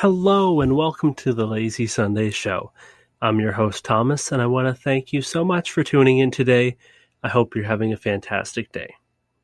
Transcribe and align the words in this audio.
Hello, 0.00 0.60
and 0.60 0.76
welcome 0.76 1.14
to 1.14 1.32
the 1.32 1.46
Lazy 1.46 1.86
Sunday 1.86 2.28
Show. 2.28 2.70
I'm 3.22 3.40
your 3.40 3.52
host, 3.52 3.82
Thomas, 3.82 4.30
and 4.30 4.42
I 4.42 4.46
want 4.46 4.68
to 4.68 4.74
thank 4.74 5.10
you 5.10 5.22
so 5.22 5.42
much 5.42 5.72
for 5.72 5.82
tuning 5.82 6.18
in 6.18 6.30
today. 6.30 6.76
I 7.22 7.30
hope 7.30 7.56
you're 7.56 7.64
having 7.64 7.94
a 7.94 7.96
fantastic 7.96 8.70
day. 8.72 8.94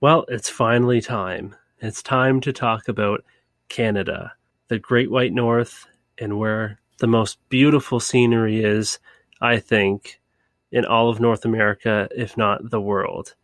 Well, 0.02 0.26
it's 0.28 0.50
finally 0.50 1.00
time. 1.00 1.56
It's 1.78 2.02
time 2.02 2.42
to 2.42 2.52
talk 2.52 2.86
about 2.88 3.24
Canada, 3.70 4.34
the 4.68 4.78
Great 4.78 5.10
White 5.10 5.32
North, 5.32 5.86
and 6.18 6.38
where 6.38 6.78
the 6.98 7.06
most 7.06 7.38
beautiful 7.48 7.98
scenery 7.98 8.62
is, 8.62 8.98
I 9.40 9.58
think, 9.58 10.20
in 10.70 10.84
all 10.84 11.08
of 11.08 11.18
North 11.18 11.46
America, 11.46 12.10
if 12.14 12.36
not 12.36 12.68
the 12.68 12.80
world. 12.80 13.36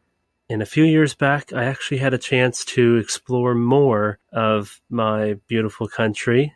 And 0.51 0.61
a 0.61 0.67
few 0.67 0.85
years 0.85 1.15
back, 1.15 1.55
I 1.55 1.65
actually 1.65 1.99
had 1.99 2.13
a 2.13 2.19
chance 2.19 2.67
to 2.67 2.97
explore 2.97 3.55
more 3.55 4.19
of 4.31 4.83
my 4.91 5.39
beautiful 5.47 5.89
country 5.89 6.53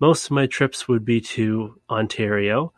most 0.00 0.26
of 0.26 0.30
my 0.32 0.46
trips 0.46 0.88
would 0.88 1.04
be 1.04 1.20
to 1.20 1.78
Ontario. 1.88 2.72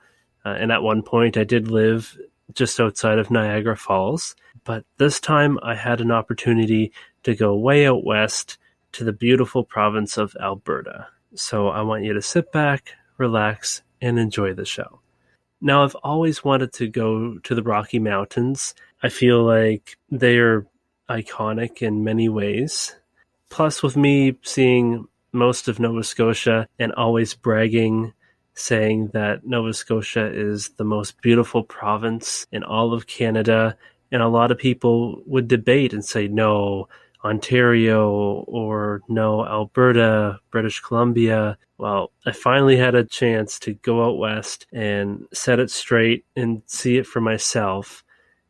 Uh, 0.44 0.50
and 0.50 0.72
at 0.72 0.82
one 0.82 1.02
point, 1.02 1.36
I 1.36 1.44
did 1.44 1.68
live 1.68 2.18
just 2.52 2.80
outside 2.80 3.18
of 3.18 3.30
Niagara 3.30 3.76
Falls. 3.76 4.34
But 4.64 4.84
this 4.98 5.20
time, 5.20 5.58
I 5.62 5.74
had 5.74 6.00
an 6.00 6.10
opportunity 6.10 6.92
to 7.22 7.34
go 7.34 7.56
way 7.56 7.86
out 7.86 8.04
west 8.04 8.58
to 8.92 9.04
the 9.04 9.12
beautiful 9.12 9.64
province 9.64 10.18
of 10.18 10.36
Alberta. 10.40 11.06
So 11.34 11.68
I 11.68 11.82
want 11.82 12.04
you 12.04 12.12
to 12.12 12.22
sit 12.22 12.52
back, 12.52 12.94
relax, 13.16 13.82
and 14.00 14.18
enjoy 14.18 14.52
the 14.52 14.66
show. 14.66 15.00
Now, 15.60 15.84
I've 15.84 15.94
always 16.02 16.44
wanted 16.44 16.72
to 16.74 16.88
go 16.88 17.38
to 17.38 17.54
the 17.54 17.62
Rocky 17.62 18.00
Mountains. 18.00 18.74
I 19.02 19.08
feel 19.08 19.44
like 19.44 19.96
they 20.10 20.38
are 20.38 20.66
iconic 21.08 21.82
in 21.82 22.04
many 22.04 22.28
ways. 22.28 22.96
Plus, 23.48 23.82
with 23.82 23.96
me 23.96 24.36
seeing 24.42 25.06
most 25.32 25.68
of 25.68 25.80
Nova 25.80 26.02
Scotia 26.02 26.68
and 26.78 26.92
always 26.92 27.34
bragging, 27.34 28.12
saying 28.54 29.08
that 29.14 29.46
Nova 29.46 29.72
Scotia 29.72 30.26
is 30.26 30.70
the 30.76 30.84
most 30.84 31.20
beautiful 31.22 31.62
province 31.62 32.46
in 32.52 32.62
all 32.62 32.92
of 32.92 33.06
Canada. 33.06 33.76
And 34.10 34.22
a 34.22 34.28
lot 34.28 34.50
of 34.50 34.58
people 34.58 35.22
would 35.26 35.48
debate 35.48 35.92
and 35.92 36.04
say, 36.04 36.28
no, 36.28 36.88
Ontario 37.24 38.10
or 38.46 39.00
no, 39.08 39.46
Alberta, 39.46 40.40
British 40.50 40.80
Columbia. 40.80 41.56
Well, 41.78 42.12
I 42.26 42.32
finally 42.32 42.76
had 42.76 42.94
a 42.94 43.04
chance 43.04 43.58
to 43.60 43.74
go 43.74 44.04
out 44.04 44.18
west 44.18 44.66
and 44.72 45.26
set 45.32 45.60
it 45.60 45.70
straight 45.70 46.24
and 46.36 46.62
see 46.66 46.98
it 46.98 47.06
for 47.06 47.20
myself 47.20 48.04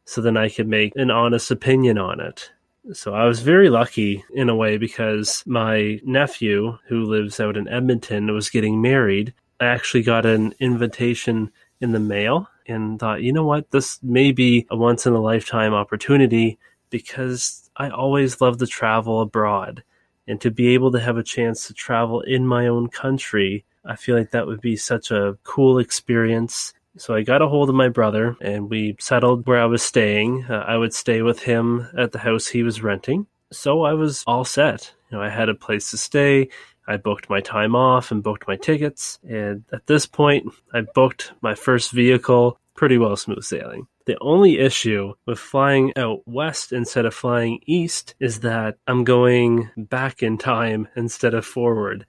so 0.05 0.21
then 0.21 0.37
I 0.37 0.49
could 0.49 0.69
make 0.69 0.93
an 0.97 1.11
honest 1.11 1.51
opinion 1.51 1.97
on 1.99 2.21
it. 2.21 2.51
So 2.91 3.15
I 3.15 3.27
was 3.27 3.41
very 3.41 3.71
lucky 3.71 4.25
in 4.35 4.49
a 4.49 4.57
way 4.57 4.77
because 4.77 5.45
my 5.47 6.01
nephew, 6.05 6.79
who 6.89 7.05
lives 7.05 7.39
out 7.39 7.57
in 7.57 7.69
Edmonton, 7.69 8.35
was 8.35 8.51
getting 8.51 8.83
married. 8.83 9.33
I 9.61 9.67
actually 9.67 10.03
got 10.03 10.27
an 10.27 10.53
invitation 10.59 11.53
in 11.81 11.93
the 11.93 12.01
mail 12.01 12.49
and 12.67 12.99
thought, 12.99 13.23
you 13.23 13.33
know 13.33 13.45
what, 13.45 13.71
this 13.71 14.01
may 14.03 14.33
be 14.33 14.67
a 14.69 14.77
once 14.77 15.07
in 15.07 15.13
a 15.13 15.21
lifetime 15.21 15.75
opportunity 15.75 16.59
because 16.91 17.71
I 17.77 17.89
always 17.91 18.41
love 18.41 18.59
to 18.59 18.67
travel 18.67 19.21
abroad. 19.21 19.85
And 20.27 20.41
to 20.41 20.51
be 20.51 20.75
able 20.75 20.91
to 20.93 21.01
have 21.01 21.17
a 21.17 21.23
chance 21.23 21.67
to 21.67 21.75
travel 21.75 22.21
in 22.21 22.47
my 22.47 22.67
own 22.67 22.89
country, 22.89 23.65
I 23.85 23.97
feel 23.97 24.17
like 24.17 24.31
that 24.31 24.47
would 24.47 24.61
be 24.61 24.77
such 24.77 25.11
a 25.11 25.37
cool 25.45 25.79
experience. 25.79 26.75
So 26.97 27.15
I 27.15 27.23
got 27.23 27.43
a 27.43 27.49
hold 27.49 27.69
of 27.69 27.75
my 27.75 27.89
brother 27.89 28.37
and 28.41 28.69
we 28.69 28.97
settled 29.01 29.47
where 29.47 29.61
I 29.61 29.67
was 29.67 29.83
staying. 29.83 30.45
Uh, 30.49 30.65
I 30.67 30.77
would 30.77 30.93
stay 30.93 31.23
with 31.23 31.43
him 31.43 31.89
at 31.97 32.13
the 32.13 32.19
house 32.19 32.49
he 32.49 32.63
was 32.63 32.83
renting. 32.83 33.27
So 33.51 33.83
I 33.83 33.95
was 33.95 34.25
all 34.27 34.45
set. 34.45 34.93
You 35.11 35.19
know, 35.19 35.25
I 35.25 35.31
had 35.31 35.49
a 35.49 35.55
place 35.55 35.91
to 35.91 35.99
stay. 35.99 36.49
I 36.87 36.97
booked 36.97 37.31
my 37.31 37.41
time 37.41 37.75
off 37.75 38.11
and 38.11 38.23
booked 38.23 38.49
my 38.49 38.57
tickets. 38.57 39.19
And 39.29 39.65
at 39.73 39.87
this 39.87 40.07
point, 40.07 40.53
I 40.75 40.83
booked 40.83 41.33
my 41.41 41.55
first 41.55 41.93
vehicle 41.93 42.59
pretty 42.75 42.99
well 42.99 43.17
smooth 43.17 43.45
sailing. 43.45 43.87
The 44.05 44.19
only 44.21 44.59
issue 44.59 45.15
with 45.27 45.39
flying 45.39 45.93
out 45.97 46.27
west 46.27 46.73
instead 46.73 47.05
of 47.05 47.15
flying 47.15 47.61
east 47.67 48.15
is 48.19 48.41
that 48.41 48.77
I'm 48.87 49.05
going 49.05 49.71
back 49.77 50.23
in 50.23 50.39
time 50.39 50.89
instead 50.97 51.35
of 51.35 51.47
forward. 51.47 52.05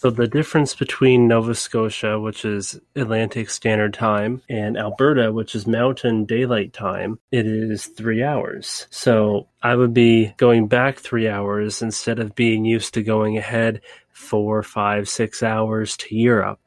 So 0.00 0.10
the 0.10 0.28
difference 0.28 0.76
between 0.76 1.26
Nova 1.26 1.56
Scotia, 1.56 2.20
which 2.20 2.44
is 2.44 2.80
Atlantic 2.94 3.50
Standard 3.50 3.94
Time, 3.94 4.42
and 4.48 4.78
Alberta, 4.78 5.32
which 5.32 5.56
is 5.56 5.66
Mountain 5.66 6.24
Daylight 6.24 6.72
Time, 6.72 7.18
it 7.32 7.48
is 7.48 7.86
three 7.86 8.22
hours. 8.22 8.86
So 8.90 9.48
I 9.60 9.74
would 9.74 9.92
be 9.92 10.34
going 10.36 10.68
back 10.68 10.98
three 10.98 11.28
hours 11.28 11.82
instead 11.82 12.20
of 12.20 12.36
being 12.36 12.64
used 12.64 12.94
to 12.94 13.02
going 13.02 13.38
ahead 13.38 13.80
four, 14.12 14.62
five, 14.62 15.08
six 15.08 15.42
hours 15.42 15.96
to 15.96 16.14
Europe. 16.14 16.60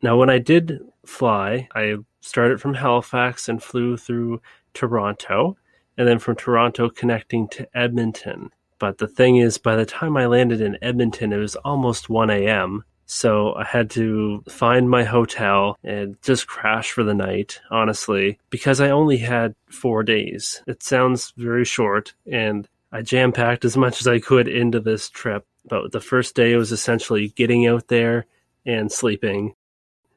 Now, 0.00 0.16
when 0.16 0.30
I 0.30 0.38
did 0.38 0.78
fly, 1.04 1.66
I 1.74 1.96
started 2.20 2.60
from 2.60 2.74
Halifax 2.74 3.48
and 3.48 3.60
flew 3.60 3.96
through 3.96 4.40
Toronto, 4.74 5.56
and 5.98 6.06
then 6.06 6.20
from 6.20 6.36
Toronto 6.36 6.88
connecting 6.88 7.48
to 7.48 7.66
Edmonton. 7.76 8.50
But 8.78 8.98
the 8.98 9.08
thing 9.08 9.36
is, 9.36 9.58
by 9.58 9.76
the 9.76 9.86
time 9.86 10.16
I 10.16 10.26
landed 10.26 10.60
in 10.60 10.78
Edmonton, 10.82 11.32
it 11.32 11.38
was 11.38 11.56
almost 11.56 12.10
1 12.10 12.30
a.m. 12.30 12.84
So 13.06 13.54
I 13.54 13.64
had 13.64 13.90
to 13.90 14.42
find 14.48 14.90
my 14.90 15.04
hotel 15.04 15.78
and 15.84 16.20
just 16.22 16.48
crash 16.48 16.90
for 16.90 17.04
the 17.04 17.14
night, 17.14 17.60
honestly, 17.70 18.38
because 18.50 18.80
I 18.80 18.90
only 18.90 19.18
had 19.18 19.54
four 19.70 20.02
days. 20.02 20.62
It 20.66 20.82
sounds 20.82 21.32
very 21.36 21.64
short, 21.64 22.14
and 22.30 22.68
I 22.90 23.02
jam 23.02 23.32
packed 23.32 23.64
as 23.64 23.76
much 23.76 24.00
as 24.00 24.08
I 24.08 24.18
could 24.18 24.48
into 24.48 24.80
this 24.80 25.08
trip. 25.08 25.46
But 25.68 25.92
the 25.92 26.00
first 26.00 26.34
day 26.34 26.56
was 26.56 26.72
essentially 26.72 27.28
getting 27.28 27.66
out 27.66 27.88
there 27.88 28.26
and 28.64 28.90
sleeping. 28.90 29.54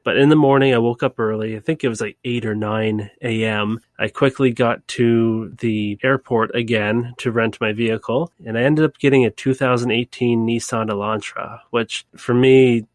But 0.09 0.17
in 0.17 0.29
the 0.29 0.35
morning, 0.35 0.73
I 0.73 0.79
woke 0.79 1.03
up 1.03 1.19
early. 1.19 1.55
I 1.55 1.59
think 1.59 1.83
it 1.83 1.87
was 1.87 2.01
like 2.01 2.17
8 2.25 2.43
or 2.43 2.55
9 2.55 3.11
a.m. 3.21 3.79
I 3.99 4.07
quickly 4.07 4.49
got 4.49 4.87
to 4.87 5.55
the 5.59 5.99
airport 6.01 6.55
again 6.55 7.13
to 7.19 7.31
rent 7.31 7.61
my 7.61 7.73
vehicle, 7.73 8.33
and 8.43 8.57
I 8.57 8.63
ended 8.63 8.85
up 8.85 8.97
getting 8.97 9.23
a 9.23 9.29
2018 9.29 10.47
Nissan 10.47 10.89
Elantra, 10.89 11.59
which 11.69 12.07
for 12.17 12.33
me, 12.33 12.87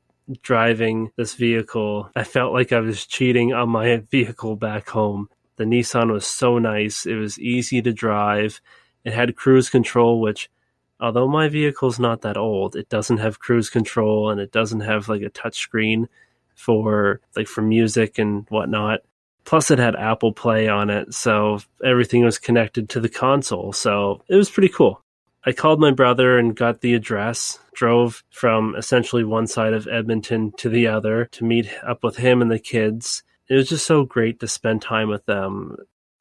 driving 0.43 1.13
this 1.15 1.35
vehicle, 1.35 2.11
I 2.17 2.25
felt 2.25 2.53
like 2.53 2.73
I 2.73 2.81
was 2.81 3.07
cheating 3.07 3.53
on 3.53 3.69
my 3.69 3.99
vehicle 4.11 4.57
back 4.57 4.89
home. 4.89 5.29
The 5.55 5.63
Nissan 5.63 6.11
was 6.11 6.27
so 6.27 6.59
nice. 6.59 7.07
It 7.07 7.15
was 7.15 7.39
easy 7.39 7.81
to 7.81 7.93
drive. 7.93 8.61
It 9.05 9.13
had 9.13 9.37
cruise 9.37 9.71
control, 9.71 10.21
which 10.21 10.51
although 10.99 11.29
my 11.29 11.49
vehicle's 11.49 12.01
not 12.01 12.23
that 12.23 12.37
old, 12.37 12.75
it 12.75 12.89
doesn't 12.89 13.19
have 13.19 13.39
cruise 13.39 13.71
control 13.71 14.31
and 14.31 14.41
it 14.41 14.51
doesn't 14.51 14.81
have 14.81 15.09
like 15.09 15.23
a 15.23 15.31
touchscreen 15.31 16.09
for 16.55 17.21
like 17.37 17.49
for 17.49 17.63
music 17.63 18.19
and 18.19 18.47
whatnot. 18.49 19.01
Plus, 19.45 19.71
it 19.71 19.79
had 19.79 19.95
Apple 19.95 20.33
Play 20.33 20.69
on 20.69 20.89
it, 20.89 21.13
so 21.13 21.61
everything 21.85 22.25
was 22.25 22.39
connected 22.39 22.89
to 22.89 23.01
the 23.01 23.11
console. 23.11 23.73
So 23.73 24.23
it 24.29 24.37
was 24.37 24.51
pretty 24.51 24.71
cool. 24.71 25.03
I 25.47 25.53
called 25.53 25.79
my 25.79 25.91
brother 25.91 26.39
and 26.39 26.57
got 26.57 26.81
the 26.81 26.95
address, 26.95 27.59
drove 27.75 28.25
from 28.31 28.75
essentially 28.77 29.25
one 29.25 29.47
side 29.47 29.75
of 29.75 29.87
Edmonton 29.87 30.53
to 30.53 30.71
the 30.71 30.87
other 30.87 31.27
to 31.33 31.45
meet 31.45 31.69
up 31.87 32.03
with 32.03 32.17
him 32.17 32.41
and 32.41 32.51
the 32.51 32.59
kids. 32.59 33.23
It 33.49 33.55
was 33.55 33.69
just 33.69 33.87
so 33.87 34.05
great 34.05 34.41
to 34.41 34.49
spend 34.49 34.81
time 34.81 35.11
with 35.11 35.27
them. 35.27 35.77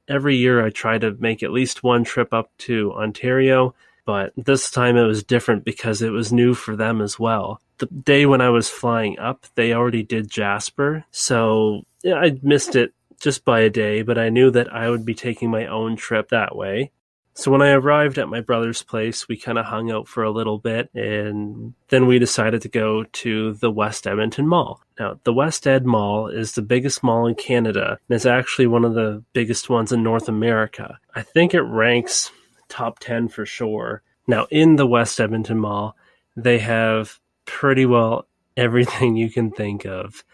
Every 0.06 0.36
year 0.36 0.62
I 0.62 0.68
try 0.68 0.98
to 0.98 1.16
make 1.18 1.42
at 1.42 1.52
least 1.52 1.82
one 1.82 2.04
trip 2.04 2.34
up 2.34 2.50
to 2.58 2.92
Ontario, 2.92 3.74
but 4.04 4.32
this 4.36 4.70
time 4.70 4.96
it 4.96 5.06
was 5.06 5.22
different 5.22 5.64
because 5.64 6.02
it 6.02 6.10
was 6.10 6.32
new 6.32 6.54
for 6.54 6.76
them 6.76 7.00
as 7.00 7.18
well 7.18 7.60
the 7.78 7.86
day 7.86 8.26
when 8.26 8.40
I 8.40 8.50
was 8.50 8.68
flying 8.68 9.18
up, 9.18 9.46
they 9.54 9.72
already 9.72 10.02
did 10.02 10.30
Jasper. 10.30 11.04
So 11.10 11.82
yeah, 12.02 12.16
I 12.16 12.38
missed 12.42 12.76
it 12.76 12.92
just 13.20 13.44
by 13.44 13.60
a 13.60 13.70
day, 13.70 14.02
but 14.02 14.18
I 14.18 14.28
knew 14.28 14.50
that 14.50 14.72
I 14.72 14.90
would 14.90 15.04
be 15.04 15.14
taking 15.14 15.50
my 15.50 15.66
own 15.66 15.96
trip 15.96 16.28
that 16.28 16.54
way. 16.56 16.90
So 17.36 17.50
when 17.50 17.62
I 17.62 17.70
arrived 17.70 18.18
at 18.18 18.28
my 18.28 18.40
brother's 18.40 18.82
place, 18.84 19.26
we 19.26 19.36
kind 19.36 19.58
of 19.58 19.64
hung 19.64 19.90
out 19.90 20.06
for 20.06 20.22
a 20.22 20.30
little 20.30 20.58
bit 20.58 20.88
and 20.94 21.74
then 21.88 22.06
we 22.06 22.20
decided 22.20 22.62
to 22.62 22.68
go 22.68 23.02
to 23.02 23.54
the 23.54 23.72
West 23.72 24.06
Edmonton 24.06 24.46
Mall. 24.46 24.80
Now, 25.00 25.18
the 25.24 25.32
West 25.32 25.66
Ed 25.66 25.84
Mall 25.84 26.28
is 26.28 26.52
the 26.52 26.62
biggest 26.62 27.02
mall 27.02 27.26
in 27.26 27.34
Canada 27.34 27.98
and 28.08 28.14
is 28.14 28.24
actually 28.24 28.68
one 28.68 28.84
of 28.84 28.94
the 28.94 29.24
biggest 29.32 29.68
ones 29.68 29.90
in 29.90 30.04
North 30.04 30.28
America. 30.28 31.00
I 31.16 31.22
think 31.22 31.54
it 31.54 31.62
ranks 31.62 32.30
top 32.74 32.98
10 32.98 33.28
for 33.28 33.46
sure. 33.46 34.02
Now, 34.26 34.46
in 34.50 34.76
the 34.76 34.86
West 34.86 35.20
Edmonton 35.20 35.60
Mall, 35.60 35.96
they 36.36 36.58
have 36.58 37.20
pretty 37.44 37.86
well 37.86 38.26
everything 38.56 39.16
you 39.16 39.30
can 39.30 39.50
think 39.50 39.84
of. 39.84 40.24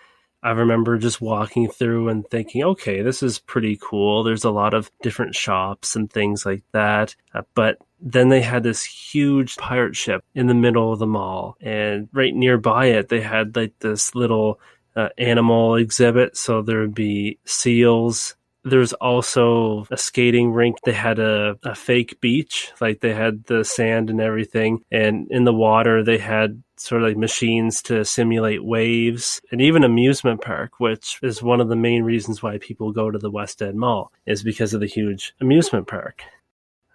I 0.43 0.53
remember 0.53 0.97
just 0.97 1.21
walking 1.21 1.69
through 1.69 2.09
and 2.09 2.27
thinking, 2.27 2.63
okay, 2.63 3.03
this 3.03 3.23
is 3.23 3.39
pretty 3.39 3.79
cool. 3.81 4.23
There's 4.23 4.45
a 4.45 4.51
lot 4.51 4.73
of 4.73 4.91
different 5.03 5.35
shops 5.35 5.97
and 5.97 6.11
things 6.11 6.47
like 6.47 6.63
that. 6.73 7.15
Uh, 7.35 7.43
but 7.55 7.77
then 8.01 8.31
they 8.31 8.41
had 8.41 8.63
this 8.63 8.83
huge 8.83 9.57
pirate 9.57 9.97
ship 9.97 10.25
in 10.35 10.47
the 10.47 10.55
middle 10.55 10.95
of 10.95 10.99
the 10.99 11.07
mall. 11.07 11.59
And 11.61 12.09
right 12.13 12.35
nearby 12.35 12.87
it, 12.87 13.11
they 13.11 13.21
had 13.21 13.55
like 13.55 13.79
this 13.81 14.15
little 14.15 14.59
uh, 14.97 15.11
animal 15.19 15.75
exhibit. 15.75 16.39
So 16.39 16.63
there 16.63 16.81
would 16.81 16.95
be 16.95 17.39
seals 17.45 18.35
there's 18.65 18.93
also 18.95 19.87
a 19.91 19.97
skating 19.97 20.53
rink. 20.53 20.77
They 20.85 20.93
had 20.93 21.19
a, 21.19 21.57
a 21.65 21.75
fake 21.75 22.21
beach, 22.21 22.73
like 22.81 23.01
they 23.01 23.15
had 23.15 23.45
the 23.45 23.65
sand 23.65 24.11
and 24.11 24.21
everything. 24.21 24.85
And 24.91 25.27
in 25.31 25.45
the 25.45 25.55
water, 25.55 26.05
they 26.05 26.19
had 26.19 26.62
sort 26.77 27.03
of 27.03 27.09
like 27.09 27.17
machines 27.17 27.83
to 27.83 28.05
simulate 28.05 28.65
waves 28.65 29.41
and 29.51 29.61
even 29.61 29.85
amusement 29.85 30.41
park, 30.41 30.79
which 30.79 31.19
is 31.23 31.43
one 31.43 31.61
of 31.61 31.69
the 31.69 31.77
main 31.77 32.03
reasons 32.03 32.43
why 32.43 32.59
people 32.59 32.93
go 32.93 33.11
to 33.11 33.19
the 33.19 33.31
West 33.31 33.62
Ed 33.62 33.75
Mall 33.75 34.12
is 34.27 34.43
because 34.43 34.75
of 34.75 34.81
the 34.81 34.87
huge 34.87 35.35
amusement 35.41 35.87
park. 35.87 36.23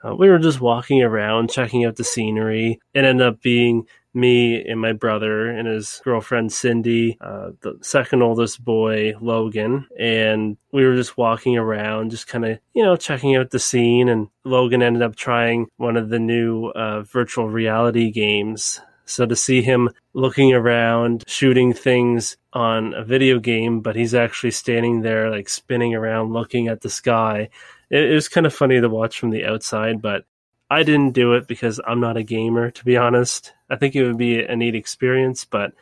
Uh, 0.04 0.16
we 0.16 0.30
were 0.30 0.40
just 0.40 0.62
walking 0.62 1.02
around, 1.02 1.50
checking 1.50 1.86
out 1.86 1.96
the 1.96 2.04
scenery. 2.04 2.80
It 2.94 3.06
ended 3.06 3.26
up 3.26 3.42
being 3.42 3.88
me 4.16 4.66
and 4.66 4.80
my 4.80 4.94
brother 4.94 5.48
and 5.48 5.68
his 5.68 6.02
girlfriend 6.04 6.52
Cindy, 6.52 7.18
uh, 7.22 7.52
the 7.62 7.78
second 7.82 8.24
oldest 8.24 8.64
boy 8.64 9.14
Logan, 9.20 9.88
and 10.00 10.58
we 10.72 10.86
were 10.86 10.96
just 10.96 11.18
walking 11.18 11.58
around, 11.58 12.12
just 12.12 12.28
kind 12.28 12.46
of 12.46 12.60
you 12.74 12.84
know 12.84 12.96
checking 12.96 13.36
out 13.36 13.52
the 13.52 13.60
scene. 13.60 14.10
And 14.10 14.30
Logan 14.44 14.82
ended 14.82 15.02
up 15.02 15.16
trying 15.16 15.68
one 15.78 15.98
of 15.98 16.10
the 16.10 16.20
new 16.20 16.68
uh, 16.68 17.02
virtual 17.02 17.50
reality 17.50 18.12
games. 18.12 18.80
So 19.08 19.26
to 19.28 19.36
see 19.36 19.62
him 19.62 19.90
looking 20.14 20.54
around, 20.54 21.24
shooting 21.28 21.74
things 21.74 22.38
on 22.54 22.94
a 22.96 23.04
video 23.04 23.40
game, 23.40 23.82
but 23.82 23.96
he's 23.96 24.16
actually 24.16 24.52
standing 24.52 25.02
there 25.02 25.30
like 25.30 25.48
spinning 25.48 25.94
around, 25.94 26.34
looking 26.34 26.68
at 26.70 26.82
the 26.82 26.90
sky. 26.90 27.50
It, 27.92 28.12
it 28.12 28.14
was 28.16 28.30
kind 28.30 28.48
of 28.48 28.54
funny 28.54 28.82
to 28.82 28.90
watch 28.90 29.20
from 29.20 29.30
the 29.30 29.46
outside, 29.46 30.02
but 30.02 30.26
I 30.70 30.84
didn't 30.84 31.12
do 31.12 31.34
it 31.34 31.48
because 31.48 31.80
I'm 31.86 32.00
not 32.00 32.18
a 32.18 32.24
gamer, 32.24 32.72
to 32.72 32.86
be 32.86 32.98
honest. 32.98 33.54
I 33.70 33.76
think 33.76 33.96
it 33.96 34.06
would 34.06 34.18
be 34.18 34.42
a 34.42 34.56
neat 34.56 34.76
experience, 34.76 35.46
but 35.46 35.74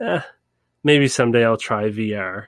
eh, 0.00 0.20
maybe 0.84 1.08
someday 1.08 1.44
I'll 1.44 1.56
try 1.56 1.84
VR. 1.84 2.46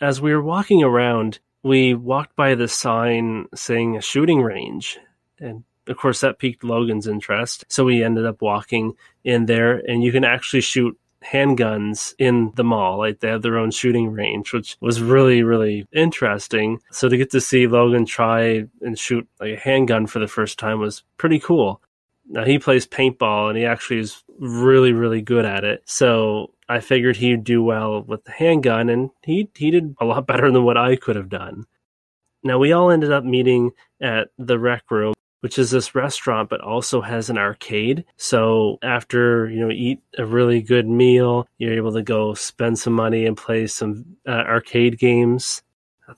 As 0.00 0.20
we 0.20 0.34
were 0.34 0.42
walking 0.42 0.82
around, 0.82 1.38
we 1.62 1.94
walked 1.94 2.34
by 2.34 2.54
the 2.54 2.68
sign 2.68 3.46
saying 3.54 3.96
a 3.96 4.02
shooting 4.02 4.42
range. 4.42 4.98
And 5.38 5.64
of 5.86 5.96
course, 5.96 6.20
that 6.20 6.38
piqued 6.38 6.64
Logan's 6.64 7.06
interest. 7.06 7.64
So 7.68 7.84
we 7.84 8.02
ended 8.02 8.26
up 8.26 8.42
walking 8.42 8.94
in 9.24 9.46
there, 9.46 9.78
and 9.78 10.02
you 10.02 10.12
can 10.12 10.24
actually 10.24 10.62
shoot 10.62 10.98
handguns 11.24 12.14
in 12.18 12.52
the 12.56 12.64
mall. 12.64 12.98
Like 12.98 13.20
they 13.20 13.28
have 13.28 13.42
their 13.42 13.58
own 13.58 13.70
shooting 13.70 14.10
range, 14.10 14.52
which 14.52 14.76
was 14.80 15.02
really, 15.02 15.42
really 15.42 15.86
interesting. 15.92 16.80
So 16.90 17.08
to 17.08 17.16
get 17.16 17.30
to 17.30 17.40
see 17.40 17.66
Logan 17.66 18.06
try 18.06 18.66
and 18.80 18.98
shoot 18.98 19.28
like 19.38 19.54
a 19.54 19.60
handgun 19.60 20.06
for 20.06 20.18
the 20.18 20.28
first 20.28 20.58
time 20.58 20.80
was 20.80 21.02
pretty 21.18 21.38
cool. 21.38 21.82
Now 22.28 22.44
he 22.44 22.58
plays 22.58 22.86
paintball 22.86 23.48
and 23.48 23.58
he 23.58 23.64
actually 23.64 24.00
is 24.00 24.22
really, 24.38 24.92
really 24.92 25.20
good 25.20 25.44
at 25.44 25.64
it. 25.64 25.82
So 25.84 26.52
I 26.68 26.80
figured 26.80 27.16
he'd 27.16 27.44
do 27.44 27.62
well 27.62 28.02
with 28.02 28.24
the 28.24 28.32
handgun 28.32 28.88
and 28.88 29.10
he 29.22 29.48
he 29.54 29.70
did 29.70 29.94
a 30.00 30.04
lot 30.04 30.26
better 30.28 30.50
than 30.50 30.64
what 30.64 30.76
I 30.76 30.96
could 30.96 31.16
have 31.16 31.28
done. 31.28 31.66
Now 32.42 32.58
we 32.58 32.72
all 32.72 32.90
ended 32.90 33.12
up 33.12 33.24
meeting 33.24 33.72
at 34.00 34.28
the 34.38 34.58
rec 34.58 34.90
room 34.90 35.14
which 35.40 35.58
is 35.58 35.70
this 35.70 35.94
restaurant, 35.94 36.48
but 36.48 36.60
also 36.60 37.00
has 37.00 37.30
an 37.30 37.38
arcade. 37.38 38.04
So 38.16 38.78
after, 38.82 39.50
you 39.50 39.60
know, 39.60 39.70
eat 39.70 40.00
a 40.18 40.24
really 40.24 40.62
good 40.62 40.86
meal, 40.86 41.46
you're 41.58 41.74
able 41.74 41.92
to 41.92 42.02
go 42.02 42.34
spend 42.34 42.78
some 42.78 42.92
money 42.92 43.26
and 43.26 43.36
play 43.36 43.66
some 43.66 44.16
uh, 44.26 44.30
arcade 44.30 44.98
games. 44.98 45.62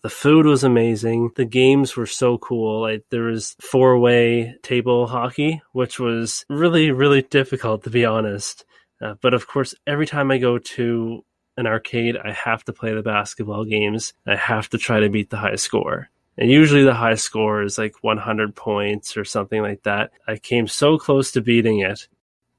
The 0.02 0.08
food 0.10 0.46
was 0.46 0.64
amazing. 0.64 1.32
The 1.36 1.44
games 1.44 1.96
were 1.96 2.06
so 2.06 2.38
cool. 2.38 2.80
Like 2.80 3.04
there 3.10 3.24
was 3.24 3.54
four 3.60 3.98
way 3.98 4.56
table 4.62 5.06
hockey, 5.06 5.62
which 5.72 6.00
was 6.00 6.46
really, 6.48 6.90
really 6.90 7.22
difficult 7.22 7.84
to 7.84 7.90
be 7.90 8.04
honest. 8.04 8.64
Uh, 9.02 9.14
but 9.20 9.34
of 9.34 9.46
course, 9.46 9.74
every 9.86 10.06
time 10.06 10.30
I 10.30 10.38
go 10.38 10.58
to 10.58 11.24
an 11.56 11.66
arcade, 11.66 12.16
I 12.16 12.32
have 12.32 12.64
to 12.64 12.72
play 12.72 12.94
the 12.94 13.02
basketball 13.02 13.64
games. 13.64 14.14
I 14.26 14.36
have 14.36 14.70
to 14.70 14.78
try 14.78 15.00
to 15.00 15.10
beat 15.10 15.30
the 15.30 15.36
high 15.36 15.56
score. 15.56 16.08
And 16.38 16.50
usually 16.50 16.82
the 16.82 16.94
high 16.94 17.14
score 17.14 17.62
is 17.62 17.78
like 17.78 18.02
100 18.02 18.54
points 18.54 19.16
or 19.16 19.24
something 19.24 19.60
like 19.62 19.82
that. 19.82 20.12
I 20.26 20.36
came 20.36 20.66
so 20.66 20.98
close 20.98 21.32
to 21.32 21.40
beating 21.40 21.80
it. 21.80 22.08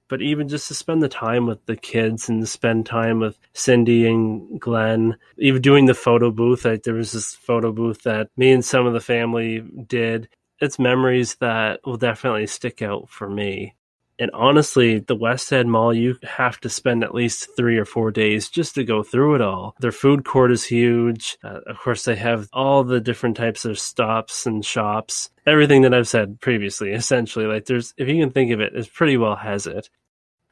But 0.10 0.22
even 0.22 0.48
just 0.48 0.68
to 0.68 0.76
spend 0.76 1.02
the 1.02 1.10
time 1.10 1.48
with 1.48 1.66
the 1.66 1.76
kids 1.76 2.30
and 2.30 2.42
to 2.42 2.46
spend 2.46 2.86
time 2.86 3.20
with 3.20 3.40
Cindy 3.54 4.08
and 4.08 4.60
Glenn, 4.60 5.18
even 5.38 5.62
doing 5.62 5.86
the 5.86 5.96
photo 5.96 6.30
booth, 6.30 6.64
there 6.64 6.94
was 6.94 7.14
this 7.14 7.34
photo 7.34 7.72
booth 7.72 8.04
that 8.04 8.30
me 8.38 8.52
and 8.52 8.64
some 8.64 8.86
of 8.86 8.94
the 8.94 9.00
family 9.00 9.62
did. 9.88 10.30
It's 10.60 10.78
memories 10.78 11.36
that 11.36 11.80
will 11.84 11.98
definitely 11.98 12.48
stick 12.48 12.82
out 12.82 13.10
for 13.10 13.28
me. 13.28 13.74
And 14.20 14.30
honestly, 14.32 15.00
the 15.00 15.16
West 15.16 15.52
Ed 15.52 15.68
Mall, 15.68 15.94
you 15.94 16.18
have 16.24 16.60
to 16.62 16.70
spend 16.70 17.04
at 17.04 17.16
least 17.16 17.50
three 17.56 17.78
or 17.78 17.86
four 17.86 18.12
days 18.12 18.48
just 18.48 18.76
to 18.76 18.84
go 18.84 19.02
through 19.02 19.36
it 19.36 19.42
all. 19.42 19.76
Their 19.80 19.92
food 19.92 20.24
court 20.24 20.52
is 20.52 20.64
huge. 20.64 21.38
Uh, 21.44 21.62
of 21.66 21.80
course, 21.80 22.06
they 22.06 22.16
have 22.16 22.48
all 22.54 22.84
the 22.84 23.02
different 23.02 23.38
types 23.38 23.66
of 23.66 23.80
stops 23.80 24.46
and 24.46 24.64
shops. 24.64 25.32
Everything 25.48 25.82
that 25.82 25.94
I've 25.94 26.08
said 26.08 26.40
previously, 26.42 26.92
essentially, 26.94 27.46
like 27.46 27.66
there's, 27.66 27.94
if 27.98 28.08
you 28.08 28.22
can 28.22 28.32
think 28.32 28.52
of 28.52 28.62
it, 28.62 28.76
it 28.76 28.94
pretty 28.94 29.18
well 29.18 29.36
has 29.36 29.66
it. 29.66 29.90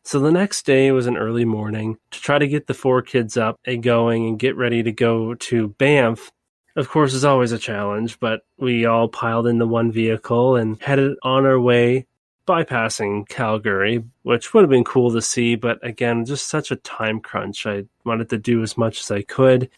So 0.04 0.20
the 0.20 0.32
next 0.32 0.66
day 0.66 0.92
was 0.92 1.06
an 1.06 1.16
early 1.18 1.46
morning 1.46 1.98
to 2.10 2.20
try 2.20 2.40
to 2.40 2.48
get 2.48 2.66
the 2.66 2.74
four 2.74 3.04
kids 3.04 3.38
up 3.38 3.60
and 3.66 3.84
going 3.84 4.26
and 4.26 4.40
get 4.40 4.58
ready 4.58 4.82
to 4.82 4.92
go 4.92 5.36
to 5.36 5.68
Banff. 5.68 6.32
Of 6.76 6.90
course, 6.90 7.14
is 7.14 7.26
always 7.26 7.52
a 7.52 7.60
challenge, 7.60 8.20
but 8.20 8.42
we 8.58 8.86
all 8.86 9.10
piled 9.10 9.46
into 9.46 9.68
one 9.68 9.92
vehicle 9.92 10.56
and 10.56 10.82
headed 10.82 11.18
on 11.22 11.46
our 11.46 11.60
way 11.60 12.08
bypassing 12.52 13.30
Calgary, 13.30 14.04
which 14.24 14.54
would 14.54 14.64
have 14.64 14.70
been 14.70 14.84
cool 14.84 15.10
to 15.12 15.22
see, 15.22 15.56
but 15.56 15.80
again, 15.88 16.26
just 16.26 16.50
such 16.50 16.70
a 16.70 16.76
time 16.76 17.22
crunch. 17.22 17.66
I 17.66 17.86
wanted 18.04 18.30
to 18.32 18.38
do 18.38 18.62
as 18.62 18.78
much 18.78 19.00
as 19.00 19.10
I 19.10 19.22
could. 19.22 19.70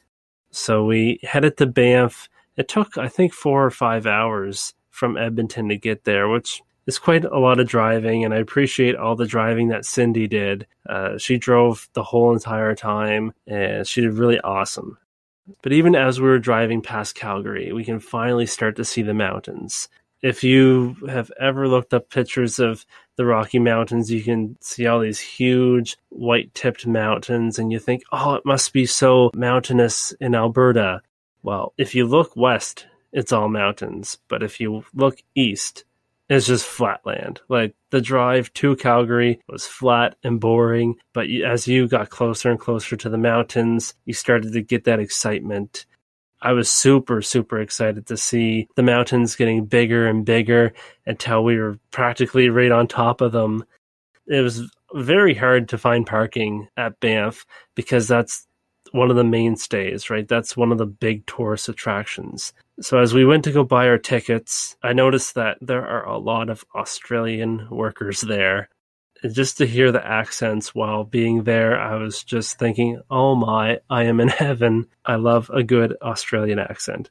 So 0.49 0.83
we 0.83 1.19
headed 1.21 1.57
to 1.57 1.67
Banff. 1.67 2.29
It 2.57 2.67
took, 2.67 2.97
I 2.97 3.09
think, 3.09 3.31
four 3.31 3.63
or 3.63 3.69
five 3.69 4.07
hours 4.07 4.73
from 4.89 5.17
Edmonton 5.17 5.69
to 5.69 5.77
get 5.77 6.03
there, 6.03 6.27
which 6.27 6.63
is 6.87 6.97
quite 6.97 7.25
a 7.25 7.37
lot 7.37 7.59
of 7.59 7.67
driving. 7.67 8.25
And 8.25 8.33
I 8.33 8.37
appreciate 8.37 8.95
all 8.95 9.15
the 9.15 9.27
driving 9.27 9.67
that 9.67 9.85
Cindy 9.85 10.27
did. 10.27 10.65
Uh, 10.89 11.19
she 11.19 11.37
drove 11.37 11.87
the 11.93 12.03
whole 12.03 12.33
entire 12.33 12.73
time, 12.73 13.33
and 13.45 13.87
she 13.87 14.01
did 14.01 14.13
really 14.13 14.39
awesome. 14.39 14.97
But 15.61 15.73
even 15.73 15.95
as 15.95 16.19
we 16.19 16.27
were 16.27 16.39
driving 16.39 16.81
past 16.81 17.13
Calgary, 17.13 17.71
we 17.71 17.83
can 17.83 17.99
finally 17.99 18.47
start 18.47 18.77
to 18.77 18.85
see 18.85 19.03
the 19.03 19.13
mountains 19.13 19.89
if 20.23 20.43
you 20.43 20.95
have 21.09 21.29
ever 21.39 21.67
looked 21.67 21.93
up 21.93 22.09
pictures 22.09 22.57
of 22.57 22.85
the 23.17 23.25
Rocky 23.25 23.59
Mountains, 23.59 24.09
you 24.09 24.23
can 24.23 24.57
see 24.61 24.87
all 24.87 25.01
these 25.01 25.19
huge 25.19 25.97
white 26.09 26.53
tipped 26.55 26.87
mountains, 26.87 27.59
and 27.59 27.71
you 27.71 27.77
think, 27.77 28.03
oh, 28.11 28.35
it 28.35 28.45
must 28.45 28.71
be 28.71 28.85
so 28.85 29.29
mountainous 29.35 30.13
in 30.21 30.33
Alberta. 30.33 31.01
Well, 31.43 31.73
if 31.77 31.93
you 31.93 32.07
look 32.07 32.35
west, 32.37 32.87
it's 33.11 33.33
all 33.33 33.49
mountains. 33.49 34.17
But 34.29 34.41
if 34.41 34.61
you 34.61 34.85
look 34.95 35.21
east, 35.35 35.83
it's 36.29 36.47
just 36.47 36.65
flat 36.65 37.01
land. 37.05 37.41
Like 37.49 37.75
the 37.89 37.99
drive 37.99 38.51
to 38.53 38.77
Calgary 38.77 39.41
was 39.49 39.67
flat 39.67 40.15
and 40.23 40.39
boring, 40.39 40.95
but 41.13 41.27
as 41.29 41.67
you 41.67 41.87
got 41.87 42.09
closer 42.09 42.49
and 42.49 42.59
closer 42.59 42.95
to 42.95 43.09
the 43.09 43.17
mountains, 43.17 43.93
you 44.05 44.13
started 44.13 44.53
to 44.53 44.61
get 44.61 44.85
that 44.85 45.01
excitement 45.01 45.85
I 46.43 46.51
was 46.51 46.69
super, 46.69 47.21
super 47.21 47.59
excited 47.61 48.05
to 48.07 48.17
see 48.17 48.67
the 48.75 48.83
mountains 48.83 49.37
getting 49.37 49.65
bigger 49.65 50.07
and 50.07 50.25
bigger 50.25 50.73
until 51.05 51.41
we 51.41 51.57
were 51.57 51.79
practically 51.91 52.49
right 52.49 52.71
on 52.71 52.87
top 52.87 53.21
of 53.21 53.31
them. 53.31 53.63
It 54.27 54.41
was 54.41 54.69
very 54.93 55.33
hard 55.33 55.69
to 55.69 55.77
find 55.77 56.05
parking 56.05 56.67
at 56.75 56.99
Banff 56.99 57.45
because 57.75 58.09
that's 58.09 58.45
one 58.91 59.09
of 59.09 59.15
the 59.15 59.23
mainstays, 59.23 60.09
right? 60.09 60.27
That's 60.27 60.57
one 60.57 60.73
of 60.73 60.77
the 60.77 60.85
big 60.85 61.25
tourist 61.27 61.69
attractions. 61.69 62.53
So 62.81 62.99
as 62.99 63.13
we 63.13 63.25
went 63.25 63.45
to 63.45 63.51
go 63.53 63.63
buy 63.63 63.87
our 63.87 63.97
tickets, 63.97 64.75
I 64.83 64.91
noticed 64.91 65.35
that 65.35 65.57
there 65.61 65.87
are 65.87 66.05
a 66.05 66.17
lot 66.17 66.49
of 66.49 66.65
Australian 66.75 67.69
workers 67.71 68.19
there 68.19 68.67
just 69.31 69.57
to 69.57 69.65
hear 69.65 69.91
the 69.91 70.05
accents 70.05 70.75
while 70.75 71.03
being 71.03 71.43
there, 71.43 71.79
I 71.79 71.95
was 71.95 72.23
just 72.23 72.59
thinking, 72.59 73.01
oh 73.09 73.35
my, 73.35 73.79
I 73.89 74.03
am 74.03 74.19
in 74.19 74.27
heaven. 74.29 74.87
I 75.05 75.15
love 75.15 75.49
a 75.53 75.63
good 75.63 75.95
Australian 76.01 76.59
accent. 76.59 77.09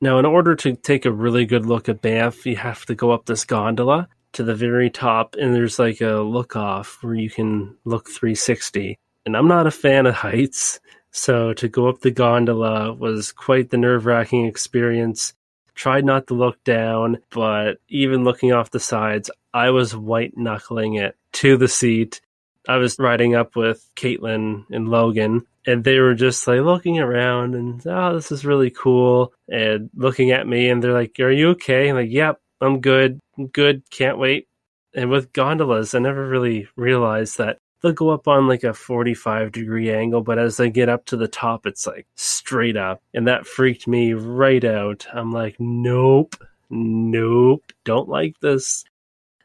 Now, 0.00 0.18
in 0.18 0.26
order 0.26 0.56
to 0.56 0.74
take 0.74 1.04
a 1.04 1.12
really 1.12 1.46
good 1.46 1.64
look 1.64 1.88
at 1.88 2.02
Banff, 2.02 2.44
you 2.44 2.56
have 2.56 2.84
to 2.86 2.94
go 2.94 3.12
up 3.12 3.26
this 3.26 3.44
gondola 3.44 4.08
to 4.32 4.42
the 4.42 4.54
very 4.54 4.90
top, 4.90 5.36
and 5.38 5.54
there's 5.54 5.78
like 5.78 6.00
a 6.00 6.16
look 6.16 6.56
off 6.56 6.98
where 7.02 7.14
you 7.14 7.30
can 7.30 7.76
look 7.84 8.08
360. 8.08 8.98
And 9.26 9.36
I'm 9.36 9.46
not 9.46 9.66
a 9.66 9.70
fan 9.70 10.06
of 10.06 10.14
heights, 10.14 10.80
so 11.12 11.52
to 11.54 11.68
go 11.68 11.88
up 11.88 12.00
the 12.00 12.10
gondola 12.10 12.92
was 12.92 13.30
quite 13.30 13.70
the 13.70 13.76
nerve 13.76 14.06
wracking 14.06 14.46
experience. 14.46 15.34
Tried 15.74 16.04
not 16.04 16.26
to 16.26 16.34
look 16.34 16.62
down, 16.64 17.18
but 17.30 17.78
even 17.88 18.24
looking 18.24 18.52
off 18.52 18.70
the 18.70 18.80
sides, 18.80 19.30
I 19.54 19.70
was 19.70 19.96
white 19.96 20.36
knuckling 20.36 20.94
it 20.94 21.16
to 21.34 21.56
the 21.56 21.68
seat. 21.68 22.20
I 22.68 22.76
was 22.76 22.98
riding 22.98 23.34
up 23.34 23.56
with 23.56 23.84
Caitlin 23.96 24.64
and 24.70 24.88
Logan, 24.88 25.46
and 25.66 25.82
they 25.82 25.98
were 25.98 26.14
just 26.14 26.46
like 26.46 26.60
looking 26.60 26.98
around 26.98 27.54
and, 27.54 27.84
oh, 27.86 28.14
this 28.14 28.30
is 28.30 28.44
really 28.44 28.70
cool. 28.70 29.32
And 29.48 29.90
looking 29.94 30.30
at 30.30 30.46
me, 30.46 30.68
and 30.68 30.82
they're 30.82 30.92
like, 30.92 31.18
Are 31.20 31.30
you 31.30 31.50
okay? 31.50 31.88
I'm 31.88 31.96
like, 31.96 32.10
Yep, 32.10 32.40
I'm 32.60 32.80
good. 32.80 33.18
I'm 33.36 33.48
good. 33.48 33.82
Can't 33.90 34.18
wait. 34.18 34.48
And 34.94 35.10
with 35.10 35.32
gondolas, 35.32 35.94
I 35.94 35.98
never 35.98 36.26
really 36.28 36.68
realized 36.76 37.38
that 37.38 37.58
they'll 37.82 37.92
go 37.92 38.10
up 38.10 38.28
on 38.28 38.46
like 38.48 38.64
a 38.64 38.72
45 38.72 39.52
degree 39.52 39.92
angle, 39.92 40.22
but 40.22 40.38
as 40.38 40.56
they 40.56 40.70
get 40.70 40.88
up 40.88 41.04
to 41.06 41.16
the 41.16 41.28
top, 41.28 41.66
it's 41.66 41.86
like 41.86 42.06
straight 42.14 42.76
up. 42.76 43.02
And 43.12 43.26
that 43.26 43.46
freaked 43.46 43.86
me 43.86 44.12
right 44.14 44.64
out. 44.64 45.06
I'm 45.12 45.32
like, 45.32 45.56
Nope, 45.58 46.36
nope, 46.70 47.64
don't 47.84 48.08
like 48.08 48.38
this. 48.40 48.84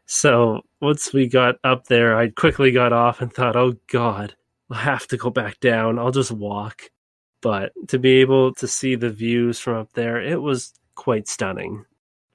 So 0.05 0.61
once 0.79 1.11
we 1.11 1.27
got 1.27 1.55
up 1.63 1.87
there, 1.87 2.17
I 2.17 2.29
quickly 2.29 2.71
got 2.71 2.93
off 2.93 3.21
and 3.21 3.31
thought, 3.31 3.57
oh 3.57 3.75
God, 3.91 4.35
I'll 4.69 4.77
have 4.77 5.07
to 5.07 5.17
go 5.17 5.29
back 5.29 5.59
down. 5.59 5.99
I'll 5.99 6.11
just 6.11 6.31
walk. 6.31 6.83
But 7.41 7.73
to 7.89 7.99
be 7.99 8.21
able 8.21 8.53
to 8.55 8.67
see 8.67 8.95
the 8.95 9.09
views 9.09 9.59
from 9.59 9.77
up 9.77 9.93
there, 9.93 10.21
it 10.21 10.41
was 10.41 10.73
quite 10.95 11.27
stunning. 11.27 11.85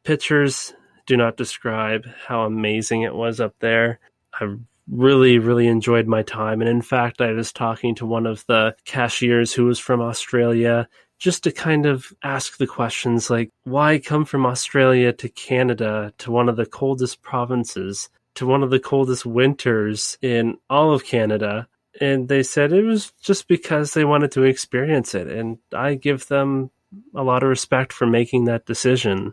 Pictures 0.04 0.74
do 1.06 1.16
not 1.16 1.36
describe 1.36 2.06
how 2.26 2.42
amazing 2.42 3.02
it 3.02 3.14
was 3.14 3.40
up 3.40 3.54
there. 3.60 4.00
I 4.38 4.56
really, 4.90 5.38
really 5.38 5.66
enjoyed 5.66 6.06
my 6.06 6.22
time. 6.22 6.60
And 6.60 6.68
in 6.68 6.82
fact, 6.82 7.20
I 7.20 7.32
was 7.32 7.52
talking 7.52 7.94
to 7.96 8.06
one 8.06 8.26
of 8.26 8.44
the 8.46 8.74
cashiers 8.84 9.52
who 9.52 9.64
was 9.64 9.78
from 9.78 10.00
Australia 10.00 10.88
just 11.18 11.44
to 11.44 11.52
kind 11.52 11.86
of 11.86 12.12
ask 12.24 12.56
the 12.56 12.66
questions 12.66 13.30
like, 13.30 13.50
why 13.62 13.98
come 13.98 14.24
from 14.24 14.44
Australia 14.44 15.12
to 15.12 15.28
Canada 15.28 16.12
to 16.18 16.32
one 16.32 16.48
of 16.48 16.56
the 16.56 16.66
coldest 16.66 17.22
provinces, 17.22 18.08
to 18.34 18.44
one 18.44 18.62
of 18.64 18.70
the 18.70 18.80
coldest 18.80 19.24
winters 19.24 20.18
in 20.20 20.58
all 20.68 20.92
of 20.92 21.04
Canada? 21.04 21.68
And 22.00 22.28
they 22.28 22.42
said 22.42 22.72
it 22.72 22.82
was 22.82 23.12
just 23.22 23.46
because 23.46 23.94
they 23.94 24.04
wanted 24.04 24.32
to 24.32 24.42
experience 24.42 25.14
it. 25.14 25.28
And 25.28 25.58
I 25.72 25.94
give 25.94 26.26
them 26.26 26.70
a 27.14 27.22
lot 27.22 27.44
of 27.44 27.48
respect 27.48 27.92
for 27.92 28.06
making 28.06 28.46
that 28.46 28.66
decision. 28.66 29.32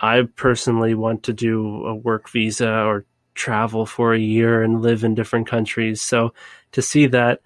I 0.00 0.22
personally 0.22 0.94
want 0.94 1.22
to 1.24 1.32
do 1.32 1.86
a 1.86 1.94
work 1.94 2.28
visa 2.30 2.68
or 2.68 3.04
travel 3.34 3.86
for 3.86 4.12
a 4.12 4.18
year 4.18 4.62
and 4.62 4.82
live 4.82 5.04
in 5.04 5.14
different 5.14 5.46
countries. 5.46 6.00
So 6.00 6.34
to 6.72 6.82
see 6.82 7.06
that, 7.08 7.40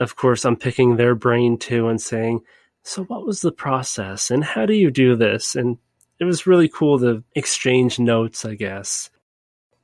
of 0.00 0.16
course, 0.16 0.44
I'm 0.44 0.56
picking 0.56 0.96
their 0.96 1.14
brain 1.14 1.58
too 1.58 1.88
and 1.88 2.00
saying, 2.00 2.42
so 2.82 3.04
what 3.04 3.24
was 3.24 3.40
the 3.40 3.52
process 3.52 4.30
and 4.30 4.42
how 4.42 4.66
do 4.66 4.74
you 4.74 4.90
do 4.90 5.14
this? 5.14 5.54
And 5.54 5.78
it 6.18 6.24
was 6.24 6.46
really 6.46 6.68
cool 6.68 6.98
to 7.00 7.22
exchange 7.34 7.98
notes, 7.98 8.44
I 8.44 8.54
guess. 8.54 9.10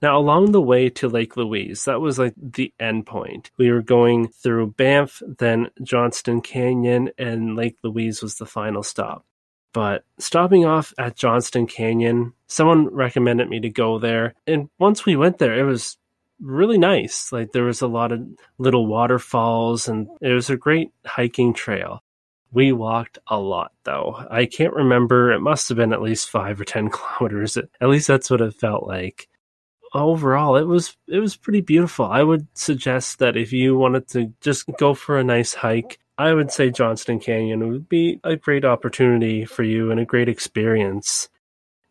Now, 0.01 0.17
along 0.19 0.53
the 0.53 0.61
way 0.61 0.89
to 0.91 1.09
Lake 1.09 1.37
Louise, 1.37 1.85
that 1.85 2.01
was 2.01 2.19
like 2.19 2.35
the 2.37 2.73
end 2.79 3.07
point. 3.07 3.51
We 3.57 3.73
were 3.73 3.83
going 3.83 4.29
through 4.29 4.73
Banff, 4.73 5.21
then 5.27 5.71
Johnston 5.83 6.41
Canyon, 6.41 7.11
and 7.19 7.57
Lake 7.57 7.79
Louise 7.83 8.23
was 8.23 8.37
the 8.37 8.47
final 8.47 8.85
stop. 8.85 9.25
But 9.73 10.05
stopping 10.19 10.65
off 10.65 10.95
at 10.99 11.17
Johnston 11.17 11.67
Canyon, 11.67 12.33
someone 12.47 12.89
recommended 12.89 13.49
me 13.49 13.61
to 13.61 13.69
go 13.69 13.99
there. 13.99 14.35
And 14.47 14.71
once 14.79 15.05
we 15.05 15.17
went 15.17 15.39
there, 15.39 15.59
it 15.59 15.65
was 15.65 15.99
really 16.41 16.79
nice. 16.79 17.33
Like 17.33 17.53
there 17.53 17.65
was 17.65 17.83
a 17.83 17.87
lot 17.87 18.13
of 18.13 18.27
little 18.59 18.87
waterfalls 18.87 19.89
and 19.89 20.09
it 20.21 20.33
was 20.33 20.51
a 20.51 20.57
great 20.57 20.93
hiking 21.05 21.53
trail. 21.53 22.03
We 22.51 22.73
walked 22.73 23.19
a 23.27 23.39
lot 23.39 23.73
though. 23.85 24.25
I 24.31 24.47
can't 24.47 24.73
remember. 24.73 25.33
It 25.33 25.41
must 25.41 25.69
have 25.69 25.77
been 25.77 25.93
at 25.93 26.03
least 26.03 26.31
five 26.31 26.61
or 26.61 26.65
10 26.65 26.91
kilometers. 26.91 27.57
At 27.57 27.89
least 27.89 28.09
that's 28.09 28.31
what 28.31 28.41
it 28.41 28.55
felt 28.55 28.87
like. 28.87 29.29
Overall, 29.95 30.57
it 30.57 30.67
was, 30.67 30.97
it 31.07 31.19
was 31.19 31.37
pretty 31.37 31.63
beautiful. 31.63 32.05
I 32.05 32.23
would 32.23 32.47
suggest 32.55 33.21
that 33.21 33.37
if 33.37 33.53
you 33.53 33.77
wanted 33.77 34.07
to 34.09 34.35
just 34.43 34.67
go 34.79 34.93
for 34.93 35.19
a 35.19 35.25
nice 35.25 35.55
hike, 35.55 35.99
I 36.19 36.35
would 36.35 36.51
say 36.51 36.71
Johnston 36.71 37.21
Canyon 37.21 37.69
would 37.69 37.89
be 37.89 38.21
a 38.25 38.35
great 38.35 38.65
opportunity 38.65 39.45
for 39.45 39.63
you 39.63 39.93
and 39.93 40.01
a 40.01 40.05
great 40.05 40.29
experience. 40.29 41.29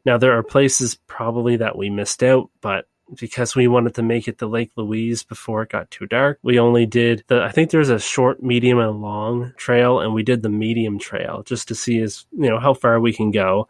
Now, 0.06 0.18
there 0.18 0.38
are 0.38 0.44
places 0.44 1.00
probably 1.08 1.56
that 1.58 1.78
we 1.78 1.90
missed 1.90 2.22
out, 2.22 2.50
but 2.60 2.88
because 3.16 3.56
we 3.56 3.70
wanted 3.70 3.96
to 3.96 4.04
make 4.04 4.28
it 4.28 4.38
to 4.40 4.48
Lake 4.48 4.72
Louise 4.76 5.24
before 5.24 5.64
it 5.64 5.70
got 5.70 5.90
too 5.90 6.06
dark, 6.06 6.40
we 6.44 6.60
only 6.60 6.86
did 6.86 7.24
the, 7.28 7.42
I 7.42 7.52
think 7.52 7.72
there's 7.72 7.90
a 7.90 8.00
short, 8.00 8.44
medium, 8.44 8.80
and 8.80 9.02
long 9.02 9.54
trail, 9.56 10.02
and 10.02 10.14
we 10.14 10.24
did 10.24 10.44
the 10.44 10.50
medium 10.50 11.00
trail 11.00 11.42
just 11.46 11.70
to 11.70 11.76
see 11.76 12.02
as, 12.02 12.26
you 12.34 12.50
know, 12.50 12.60
how 12.60 12.74
far 12.74 13.00
we 13.00 13.14
can 13.14 13.32
go. 13.32 13.70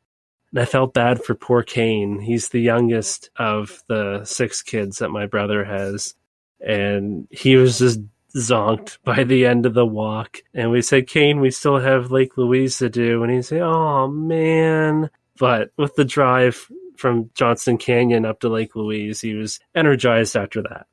And 0.51 0.59
I 0.59 0.65
felt 0.65 0.93
bad 0.93 1.23
for 1.23 1.35
poor 1.35 1.61
Kane. 1.61 2.19
He's 2.19 2.49
the 2.49 2.61
youngest 2.61 3.29
of 3.35 3.83
the 3.87 4.25
six 4.25 4.63
kids 4.63 4.97
that 4.99 5.09
my 5.09 5.27
brother 5.27 5.63
has. 5.65 6.15
And 6.59 7.27
he 7.29 7.57
was 7.57 7.77
just 7.77 7.99
zonked 8.37 8.99
by 9.03 9.23
the 9.23 9.45
end 9.45 9.65
of 9.65 9.73
the 9.73 9.85
walk. 9.85 10.41
And 10.53 10.71
we 10.71 10.81
said, 10.81 11.07
Kane, 11.07 11.39
we 11.39 11.51
still 11.51 11.79
have 11.79 12.11
Lake 12.11 12.37
Louise 12.37 12.77
to 12.77 12.89
do. 12.89 13.23
And 13.23 13.31
he 13.31 13.41
said, 13.41 13.61
Oh, 13.61 14.07
man. 14.07 15.09
But 15.39 15.71
with 15.77 15.95
the 15.95 16.05
drive 16.05 16.67
from 16.97 17.29
Johnston 17.35 17.77
Canyon 17.77 18.25
up 18.25 18.39
to 18.41 18.49
Lake 18.49 18.75
Louise, 18.75 19.21
he 19.21 19.33
was 19.33 19.59
energized 19.75 20.35
after 20.35 20.61
that. 20.63 20.87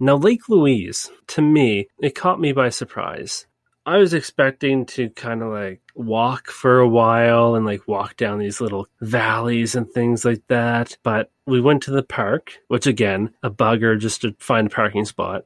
Now, 0.00 0.16
Lake 0.16 0.48
Louise, 0.48 1.10
to 1.28 1.42
me, 1.42 1.88
it 2.00 2.14
caught 2.14 2.40
me 2.40 2.52
by 2.52 2.68
surprise. 2.68 3.46
I 3.86 3.98
was 3.98 4.14
expecting 4.14 4.86
to 4.86 5.10
kind 5.10 5.42
of 5.42 5.52
like 5.52 5.82
walk 5.94 6.50
for 6.50 6.78
a 6.78 6.88
while 6.88 7.54
and 7.54 7.66
like 7.66 7.86
walk 7.86 8.16
down 8.16 8.38
these 8.38 8.60
little 8.60 8.88
valleys 9.00 9.74
and 9.74 9.90
things 9.90 10.24
like 10.24 10.42
that. 10.48 10.96
But 11.02 11.30
we 11.46 11.60
went 11.60 11.82
to 11.82 11.90
the 11.90 12.02
park, 12.02 12.58
which 12.68 12.86
again, 12.86 13.34
a 13.42 13.50
bugger 13.50 13.98
just 13.98 14.22
to 14.22 14.34
find 14.38 14.68
a 14.68 14.70
parking 14.70 15.04
spot. 15.04 15.44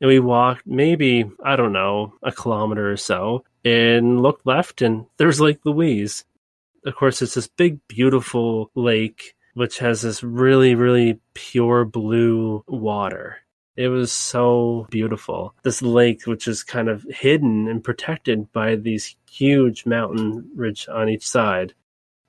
And 0.00 0.08
we 0.08 0.18
walked 0.18 0.66
maybe, 0.66 1.30
I 1.44 1.56
don't 1.56 1.72
know, 1.72 2.14
a 2.22 2.32
kilometer 2.32 2.90
or 2.90 2.96
so 2.96 3.44
and 3.64 4.22
looked 4.22 4.46
left 4.46 4.82
and 4.82 5.06
there's 5.18 5.40
Lake 5.40 5.60
Louise. 5.64 6.24
Of 6.84 6.96
course, 6.96 7.20
it's 7.20 7.34
this 7.34 7.48
big, 7.48 7.86
beautiful 7.88 8.70
lake 8.74 9.34
which 9.54 9.78
has 9.78 10.02
this 10.02 10.22
really, 10.22 10.74
really 10.74 11.20
pure 11.34 11.84
blue 11.84 12.64
water. 12.66 13.38
It 13.76 13.88
was 13.88 14.12
so 14.12 14.86
beautiful. 14.90 15.54
This 15.62 15.82
lake, 15.82 16.26
which 16.26 16.46
is 16.48 16.62
kind 16.62 16.88
of 16.88 17.04
hidden 17.08 17.68
and 17.68 17.82
protected 17.82 18.52
by 18.52 18.76
these 18.76 19.16
huge 19.30 19.86
mountain 19.86 20.50
ridge 20.54 20.88
on 20.88 21.08
each 21.08 21.26
side. 21.26 21.74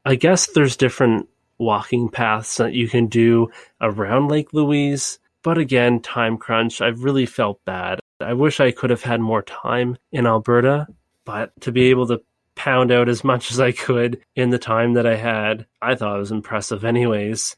I 0.03 0.15
guess 0.15 0.47
there's 0.47 0.77
different 0.77 1.29
walking 1.57 2.09
paths 2.09 2.57
that 2.57 2.73
you 2.73 2.87
can 2.87 3.07
do 3.07 3.49
around 3.79 4.29
Lake 4.29 4.51
Louise 4.51 5.19
but 5.43 5.57
again, 5.57 6.01
time 6.01 6.37
crunch. 6.37 6.81
I 6.81 6.87
really 6.87 7.25
felt 7.25 7.63
bad. 7.65 7.99
I 8.19 8.33
wish 8.33 8.59
I 8.59 8.71
could 8.71 8.89
have 8.89 9.03
had 9.03 9.19
more 9.19 9.41
time 9.41 9.97
in 10.11 10.27
Alberta, 10.27 10.87
but 11.25 11.51
to 11.61 11.71
be 11.71 11.89
able 11.89 12.07
to 12.07 12.21
pound 12.55 12.91
out 12.91 13.09
as 13.09 13.23
much 13.31 13.51
as 13.51 13.59
I 13.59 13.71
could 13.71 14.21
in 14.35 14.49
the 14.49 14.59
time 14.59 14.93
that 14.93 15.07
I 15.07 15.15
had, 15.15 15.65
I 15.81 15.95
thought 15.95 16.15
it 16.15 16.19
was 16.19 16.31
impressive, 16.31 16.85
anyways. 16.85 17.55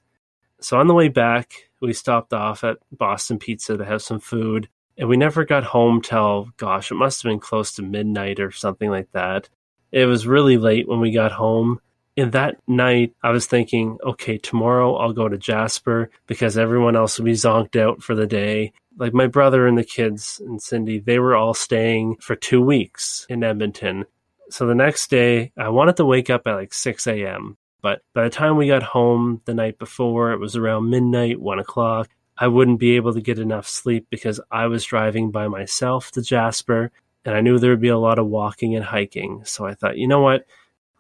So 0.62 0.80
on 0.80 0.88
the 0.88 0.94
way 0.94 1.10
back, 1.10 1.54
we 1.82 1.92
stopped 1.92 2.34
off 2.34 2.64
at 2.64 2.78
Boston 2.92 3.38
Pizza 3.38 3.78
to 3.78 3.86
have 3.86 4.02
some 4.02 4.20
food, 4.20 4.70
and 4.98 5.10
we 5.10 5.18
never 5.18 5.44
got 5.44 5.66
home 5.66 6.02
till, 6.02 6.50
gosh, 6.56 6.92
it 6.92 6.96
must 6.96 7.22
have 7.22 7.30
been 7.30 7.40
close 7.40 7.74
to 7.74 7.82
midnight 7.82 8.40
or 8.40 8.52
something 8.52 8.90
like 8.90 9.12
that. 9.12 9.50
It 9.92 10.06
was 10.06 10.26
really 10.26 10.58
late 10.58 10.88
when 10.88 11.02
we 11.02 11.12
got 11.12 11.34
home, 11.34 11.82
in 12.16 12.32
that 12.32 12.58
night, 12.68 13.16
I 13.24 13.32
was 13.32 13.48
thinking, 13.48 13.98
okay, 14.04 14.38
tomorrow 14.38 14.96
I'll 14.96 15.14
go 15.14 15.28
to 15.28 15.38
Jasper 15.38 16.10
because 16.28 16.58
everyone 16.58 16.96
else 16.96 17.18
will 17.18 17.26
be 17.26 17.34
zonked 17.34 17.80
out 17.80 18.04
for 18.04 18.14
the 18.14 18.28
day. 18.28 18.74
Like 18.98 19.14
my 19.14 19.28
brother 19.28 19.66
and 19.66 19.78
the 19.78 19.84
kids 19.84 20.40
and 20.46 20.62
Cindy, 20.62 21.00
they 21.00 21.18
were 21.18 21.36
all 21.36 21.54
staying 21.54 22.18
for 22.18 22.36
two 22.36 22.62
weeks 22.62 23.26
in 23.30 23.44
Edmonton. 23.44 24.06
So 24.50 24.68
the 24.68 24.76
next 24.76 25.10
day, 25.10 25.52
I 25.58 25.70
wanted 25.70 25.98
to 25.98 26.06
wake 26.06 26.30
up 26.30 26.46
at 26.46 26.54
like 26.54 26.74
6 26.74 27.08
a.m. 27.08 27.58
But 27.82 28.02
by 28.14 28.26
the 28.26 28.30
time 28.30 28.58
we 28.58 28.68
got 28.68 28.84
home 28.84 29.42
the 29.46 29.54
night 29.54 29.80
before, 29.80 30.32
it 30.32 30.40
was 30.40 30.56
around 30.56 30.90
midnight, 30.90 31.42
one 31.42 31.60
o'clock. 31.60 32.10
I 32.38 32.48
wouldn't 32.48 32.80
be 32.80 32.96
able 32.96 33.14
to 33.14 33.22
get 33.22 33.40
enough 33.40 33.68
sleep 33.68 34.08
because 34.10 34.40
I 34.52 34.68
was 34.68 34.86
driving 34.86 35.32
by 35.32 35.48
myself 35.48 36.12
to 36.12 36.22
Jasper 36.22 36.92
and 37.26 37.36
I 37.36 37.42
knew 37.42 37.58
there 37.58 37.72
would 37.72 37.82
be 37.82 37.90
a 37.90 37.98
lot 37.98 38.20
of 38.20 38.28
walking 38.28 38.76
and 38.76 38.86
hiking. 38.86 39.44
So 39.46 39.66
I 39.66 39.74
thought, 39.74 39.98
you 39.98 40.08
know 40.08 40.22
what? 40.22 40.46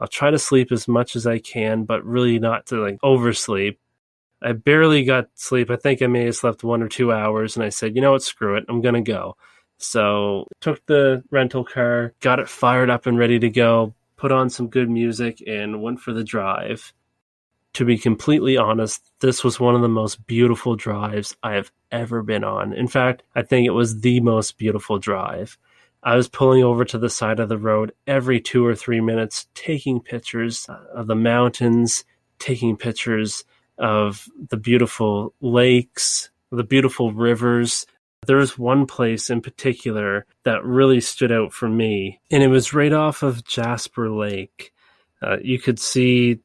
I'll 0.03 0.09
try 0.09 0.31
to 0.31 0.37
sleep 0.37 0.73
as 0.73 0.85
much 0.85 1.15
as 1.15 1.25
I 1.25 1.39
can, 1.39 1.85
but 1.85 2.03
really 2.03 2.37
not 2.37 2.65
to 2.67 2.75
like 2.75 2.97
oversleep. 3.03 3.79
I 4.41 4.51
barely 4.51 5.05
got 5.05 5.29
sleep. 5.35 5.71
I 5.71 5.77
think 5.77 6.01
I 6.01 6.07
may 6.07 6.25
have 6.25 6.35
slept 6.35 6.61
one 6.61 6.83
or 6.83 6.89
two 6.89 7.13
hours, 7.13 7.55
and 7.55 7.63
I 7.63 7.69
said, 7.69 7.95
you 7.95 8.01
know 8.01 8.11
what, 8.11 8.21
screw 8.21 8.57
it, 8.57 8.65
I'm 8.67 8.81
gonna 8.81 9.01
go. 9.01 9.37
So 9.77 10.45
took 10.59 10.85
the 10.87 11.23
rental 11.31 11.63
car, 11.63 12.13
got 12.19 12.39
it 12.39 12.49
fired 12.49 12.89
up 12.89 13.05
and 13.05 13.17
ready 13.17 13.39
to 13.39 13.49
go, 13.49 13.93
put 14.17 14.33
on 14.33 14.49
some 14.49 14.67
good 14.67 14.89
music, 14.89 15.41
and 15.47 15.81
went 15.81 16.01
for 16.01 16.11
the 16.11 16.25
drive. 16.25 16.91
To 17.75 17.85
be 17.85 17.97
completely 17.97 18.57
honest, 18.57 19.09
this 19.21 19.41
was 19.41 19.57
one 19.57 19.73
of 19.73 19.81
the 19.81 19.87
most 19.87 20.27
beautiful 20.27 20.75
drives 20.75 21.33
I 21.41 21.53
have 21.53 21.71
ever 21.93 22.23
been 22.23 22.43
on. 22.43 22.73
In 22.73 22.89
fact, 22.89 23.23
I 23.35 23.41
think 23.41 23.67
it 23.67 23.71
was 23.71 24.01
the 24.01 24.19
most 24.19 24.57
beautiful 24.57 24.99
drive. 24.99 25.57
I 26.03 26.15
was 26.15 26.27
pulling 26.27 26.63
over 26.63 26.83
to 26.85 26.97
the 26.97 27.09
side 27.09 27.39
of 27.39 27.49
the 27.49 27.57
road 27.57 27.93
every 28.05 28.41
two 28.41 28.65
or 28.65 28.75
three 28.75 28.99
minutes, 28.99 29.47
taking 29.55 30.01
pictures 30.01 30.67
of 30.93 31.07
the 31.07 31.15
mountains, 31.15 32.03
taking 32.39 32.75
pictures 32.75 33.45
of 33.77 34.27
the 34.49 34.57
beautiful 34.57 35.33
lakes, 35.39 36.29
the 36.51 36.63
beautiful 36.63 37.13
rivers. 37.13 37.85
There 38.27 38.37
was 38.37 38.57
one 38.57 38.85
place 38.85 39.29
in 39.29 39.41
particular 39.41 40.25
that 40.43 40.63
really 40.63 41.01
stood 41.01 41.31
out 41.31 41.53
for 41.53 41.69
me, 41.69 42.19
and 42.29 42.43
it 42.43 42.47
was 42.47 42.73
right 42.73 42.93
off 42.93 43.23
of 43.23 43.45
Jasper 43.45 44.09
Lake. 44.09 44.73
Uh, 45.21 45.37
you 45.41 45.57
could 45.57 45.79
see 45.79 46.39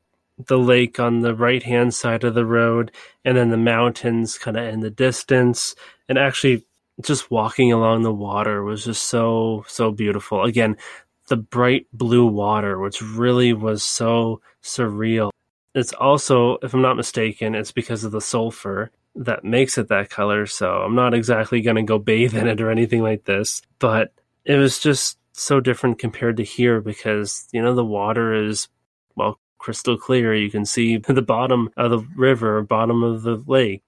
the 0.46 0.58
lake 0.58 1.00
on 1.00 1.20
the 1.20 1.34
right 1.34 1.62
hand 1.62 1.94
side 1.94 2.22
of 2.22 2.34
the 2.34 2.46
road, 2.46 2.92
and 3.24 3.36
then 3.36 3.50
the 3.50 3.56
mountains 3.56 4.38
kind 4.38 4.56
of 4.56 4.66
in 4.66 4.80
the 4.80 4.90
distance. 4.90 5.74
And 6.08 6.16
actually, 6.16 6.64
just 7.02 7.30
walking 7.30 7.72
along 7.72 8.02
the 8.02 8.12
water 8.12 8.62
was 8.64 8.84
just 8.84 9.04
so 9.04 9.64
so 9.68 9.90
beautiful. 9.92 10.44
Again, 10.44 10.76
the 11.28 11.36
bright 11.36 11.86
blue 11.92 12.26
water, 12.26 12.78
which 12.78 13.00
really 13.02 13.52
was 13.52 13.84
so 13.84 14.40
surreal. 14.62 15.30
It's 15.74 15.92
also, 15.92 16.58
if 16.62 16.74
I'm 16.74 16.82
not 16.82 16.96
mistaken, 16.96 17.54
it's 17.54 17.72
because 17.72 18.02
of 18.04 18.12
the 18.12 18.20
sulfur. 18.20 18.90
that 19.14 19.44
makes 19.44 19.76
it 19.78 19.88
that 19.88 20.10
color. 20.10 20.46
So 20.46 20.70
I'm 20.70 20.94
not 20.94 21.14
exactly 21.14 21.60
going 21.60 21.76
to 21.76 21.82
go 21.82 21.98
bathe 21.98 22.34
in 22.34 22.46
it 22.46 22.60
or 22.60 22.70
anything 22.70 23.02
like 23.02 23.24
this, 23.24 23.62
but 23.78 24.12
it 24.44 24.56
was 24.56 24.78
just 24.78 25.18
so 25.32 25.60
different 25.60 25.98
compared 25.98 26.36
to 26.38 26.44
here 26.44 26.80
because, 26.80 27.48
you 27.52 27.60
know, 27.62 27.74
the 27.74 27.84
water 27.84 28.32
is, 28.32 28.68
well, 29.16 29.38
crystal 29.58 29.96
clear. 29.98 30.34
You 30.34 30.50
can 30.50 30.64
see 30.64 30.96
the 31.08 31.22
bottom 31.22 31.68
of 31.76 31.90
the 31.90 31.98
river, 32.16 32.62
bottom 32.62 33.02
of 33.02 33.22
the 33.22 33.42
lake. 33.46 33.82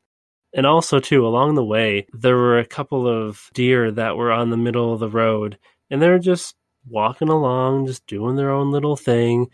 And 0.52 0.66
also, 0.66 0.98
too, 0.98 1.26
along 1.26 1.54
the 1.54 1.64
way, 1.64 2.06
there 2.12 2.36
were 2.36 2.58
a 2.58 2.66
couple 2.66 3.06
of 3.06 3.50
deer 3.54 3.90
that 3.92 4.16
were 4.16 4.32
on 4.32 4.50
the 4.50 4.56
middle 4.56 4.92
of 4.92 5.00
the 5.00 5.08
road 5.08 5.58
and 5.90 6.00
they're 6.00 6.18
just 6.18 6.56
walking 6.88 7.28
along, 7.28 7.86
just 7.86 8.06
doing 8.06 8.36
their 8.36 8.50
own 8.50 8.70
little 8.70 8.96
thing. 8.96 9.48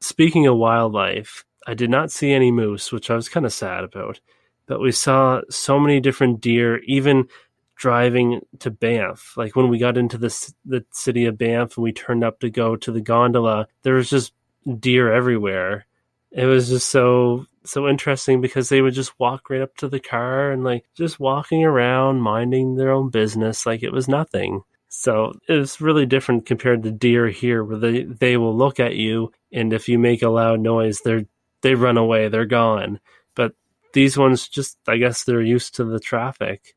Speaking 0.00 0.46
of 0.46 0.56
wildlife, 0.56 1.44
I 1.66 1.74
did 1.74 1.90
not 1.90 2.12
see 2.12 2.32
any 2.32 2.50
moose, 2.50 2.92
which 2.92 3.10
I 3.10 3.16
was 3.16 3.28
kind 3.28 3.46
of 3.46 3.52
sad 3.52 3.84
about. 3.84 4.20
But 4.66 4.80
we 4.80 4.92
saw 4.92 5.40
so 5.48 5.78
many 5.78 6.00
different 6.00 6.40
deer, 6.40 6.78
even 6.84 7.28
driving 7.76 8.40
to 8.58 8.70
Banff. 8.70 9.34
Like 9.36 9.54
when 9.54 9.68
we 9.68 9.78
got 9.78 9.96
into 9.96 10.18
the 10.18 10.54
the 10.64 10.84
city 10.90 11.26
of 11.26 11.38
Banff 11.38 11.76
and 11.76 11.84
we 11.84 11.92
turned 11.92 12.24
up 12.24 12.40
to 12.40 12.50
go 12.50 12.76
to 12.76 12.90
the 12.90 13.00
gondola, 13.00 13.68
there 13.82 13.94
was 13.94 14.10
just 14.10 14.32
deer 14.80 15.12
everywhere. 15.12 15.86
It 16.32 16.46
was 16.46 16.68
just 16.68 16.90
so 16.90 17.46
so 17.64 17.88
interesting 17.88 18.40
because 18.40 18.68
they 18.68 18.80
would 18.80 18.94
just 18.94 19.18
walk 19.18 19.50
right 19.50 19.60
up 19.60 19.76
to 19.76 19.88
the 19.88 20.00
car 20.00 20.52
and 20.52 20.62
like 20.62 20.84
just 20.94 21.18
walking 21.18 21.64
around, 21.64 22.20
minding 22.20 22.76
their 22.76 22.92
own 22.92 23.10
business 23.10 23.66
like 23.66 23.82
it 23.82 23.92
was 23.92 24.06
nothing. 24.06 24.62
So 24.88 25.32
it's 25.48 25.80
really 25.80 26.06
different 26.06 26.46
compared 26.46 26.82
to 26.84 26.92
deer 26.92 27.28
here, 27.28 27.64
where 27.64 27.76
they, 27.76 28.04
they 28.04 28.36
will 28.36 28.56
look 28.56 28.78
at 28.78 28.94
you, 28.94 29.32
and 29.52 29.72
if 29.72 29.88
you 29.88 29.98
make 29.98 30.22
a 30.22 30.28
loud 30.28 30.60
noise, 30.60 31.00
they're 31.00 31.26
they 31.62 31.74
run 31.74 31.96
away, 31.96 32.28
they're 32.28 32.44
gone. 32.44 33.00
But 33.34 33.54
these 33.92 34.16
ones 34.16 34.48
just, 34.48 34.78
I 34.86 34.98
guess, 34.98 35.24
they're 35.24 35.42
used 35.42 35.74
to 35.76 35.84
the 35.84 35.98
traffic. 35.98 36.76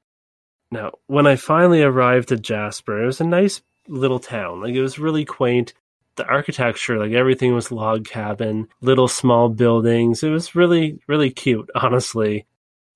Now, 0.72 0.92
when 1.08 1.28
I 1.28 1.36
finally 1.36 1.82
arrived 1.82 2.32
at 2.32 2.42
Jasper, 2.42 3.04
it 3.04 3.06
was 3.06 3.22
a 3.22 3.26
nice 3.26 3.62
little 3.88 4.20
town. 4.20 4.62
Like 4.62 4.74
it 4.74 4.82
was 4.82 5.00
really 5.00 5.26
quaint. 5.26 5.74
The 6.20 6.28
architecture, 6.28 7.00
like 7.00 7.14
everything 7.14 7.54
was 7.54 7.72
log 7.72 8.04
cabin, 8.04 8.68
little 8.82 9.08
small 9.08 9.48
buildings. 9.48 10.22
It 10.22 10.28
was 10.32 10.54
really, 10.54 11.00
really 11.08 11.32
cute, 11.32 11.70
honestly. 11.74 12.46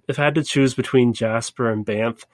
If 0.09 0.19
I 0.19 0.25
had 0.25 0.35
to 0.35 0.43
choose 0.43 0.73
between 0.73 1.13
Jasper 1.13 1.71
and 1.71 1.85
Banff, 1.85 2.25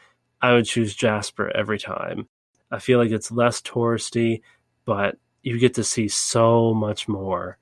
I 0.42 0.54
would 0.54 0.66
choose 0.66 0.96
Jasper 0.96 1.56
every 1.56 1.78
time. 1.78 2.28
I 2.72 2.80
feel 2.80 2.98
like 2.98 3.12
it's 3.12 3.32
less 3.32 3.62
touristy, 3.62 4.42
but 4.84 5.20
you 5.44 5.60
get 5.60 5.76
to 5.76 5.84
see 5.84 6.08
so 6.08 6.74
much 6.74 7.08
more. 7.08 7.60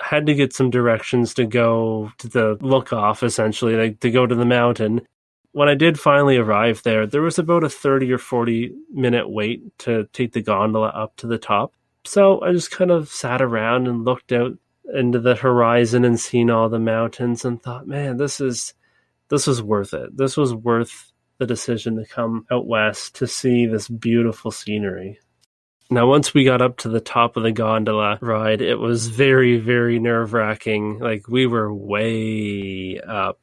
I 0.00 0.06
had 0.06 0.24
to 0.24 0.34
get 0.34 0.54
some 0.54 0.70
directions 0.70 1.34
to 1.34 1.44
go 1.44 2.12
to 2.16 2.28
the 2.28 2.56
look 2.62 2.94
off, 2.94 3.22
essentially, 3.22 3.76
like 3.76 4.00
to 4.00 4.10
go 4.10 4.26
to 4.26 4.34
the 4.34 4.46
mountain. 4.46 5.02
When 5.52 5.68
I 5.68 5.74
did 5.74 6.00
finally 6.00 6.38
arrive 6.38 6.82
there, 6.82 7.06
there 7.06 7.20
was 7.20 7.38
about 7.38 7.62
a 7.62 7.68
30 7.68 8.10
or 8.10 8.16
40 8.16 8.72
minute 8.90 9.28
wait 9.28 9.78
to 9.80 10.08
take 10.14 10.32
the 10.32 10.40
gondola 10.40 10.88
up 10.88 11.14
to 11.16 11.26
the 11.26 11.36
top. 11.36 11.74
So 12.04 12.40
I 12.42 12.52
just 12.52 12.70
kind 12.70 12.90
of 12.90 13.08
sat 13.08 13.40
around 13.40 13.88
and 13.88 14.04
looked 14.04 14.32
out 14.32 14.52
into 14.92 15.18
the 15.18 15.34
horizon 15.34 16.04
and 16.04 16.20
seen 16.20 16.50
all 16.50 16.68
the 16.68 16.78
mountains 16.78 17.44
and 17.44 17.62
thought, 17.62 17.86
man, 17.86 18.18
this 18.18 18.40
is 18.40 18.74
this 19.30 19.46
was 19.46 19.62
worth 19.62 19.94
it. 19.94 20.16
This 20.16 20.36
was 20.36 20.54
worth 20.54 21.12
the 21.38 21.46
decision 21.46 21.96
to 21.96 22.06
come 22.06 22.46
out 22.50 22.66
west 22.66 23.16
to 23.16 23.26
see 23.26 23.66
this 23.66 23.88
beautiful 23.88 24.50
scenery. 24.50 25.18
Now, 25.90 26.06
once 26.06 26.32
we 26.32 26.44
got 26.44 26.62
up 26.62 26.78
to 26.78 26.88
the 26.88 27.00
top 27.00 27.36
of 27.36 27.42
the 27.42 27.52
gondola 27.52 28.18
ride, 28.20 28.62
it 28.62 28.76
was 28.76 29.08
very, 29.08 29.58
very 29.58 29.98
nerve 29.98 30.32
wracking. 30.32 30.98
Like, 30.98 31.28
we 31.28 31.46
were 31.46 31.72
way 31.72 33.00
up. 33.00 33.40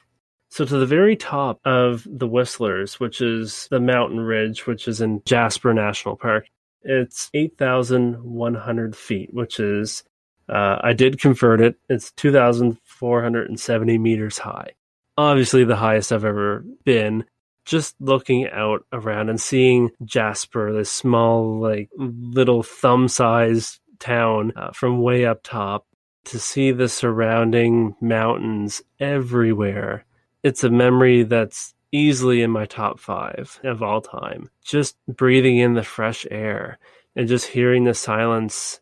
So, 0.48 0.64
to 0.64 0.76
the 0.76 0.86
very 0.86 1.16
top 1.16 1.60
of 1.64 2.06
the 2.10 2.26
Whistlers, 2.26 2.98
which 2.98 3.20
is 3.20 3.68
the 3.70 3.80
mountain 3.80 4.20
ridge, 4.20 4.66
which 4.66 4.88
is 4.88 5.00
in 5.00 5.22
Jasper 5.24 5.72
National 5.72 6.16
Park, 6.16 6.46
it's 6.84 7.30
8,100 7.34 8.96
feet, 8.96 9.32
which 9.32 9.60
is, 9.60 10.04
uh, 10.48 10.78
I 10.82 10.92
did 10.92 11.20
convert 11.20 11.60
it, 11.60 11.76
it's 11.88 12.12
2,470 12.12 13.98
meters 13.98 14.38
high. 14.38 14.72
Obviously, 15.16 15.64
the 15.64 15.76
highest 15.76 16.12
I've 16.12 16.24
ever 16.24 16.64
been 16.84 17.24
just 17.64 17.94
looking 18.00 18.48
out 18.48 18.84
around 18.92 19.28
and 19.28 19.40
seeing 19.40 19.90
Jasper, 20.04 20.72
this 20.72 20.90
small, 20.90 21.60
like 21.60 21.90
little 21.96 22.62
thumb 22.62 23.08
sized 23.08 23.80
town 23.98 24.52
uh, 24.56 24.72
from 24.72 25.00
way 25.00 25.26
up 25.26 25.42
top, 25.42 25.86
to 26.24 26.38
see 26.38 26.70
the 26.70 26.88
surrounding 26.88 27.96
mountains 28.00 28.82
everywhere. 29.00 30.04
It's 30.42 30.64
a 30.64 30.70
memory 30.70 31.22
that's 31.24 31.74
easily 31.92 32.42
in 32.42 32.50
my 32.50 32.66
top 32.66 32.98
five 32.98 33.60
of 33.62 33.82
all 33.82 34.00
time. 34.00 34.50
Just 34.64 34.96
breathing 35.06 35.58
in 35.58 35.74
the 35.74 35.82
fresh 35.82 36.26
air 36.30 36.78
and 37.14 37.28
just 37.28 37.46
hearing 37.46 37.84
the 37.84 37.94
silence 37.94 38.80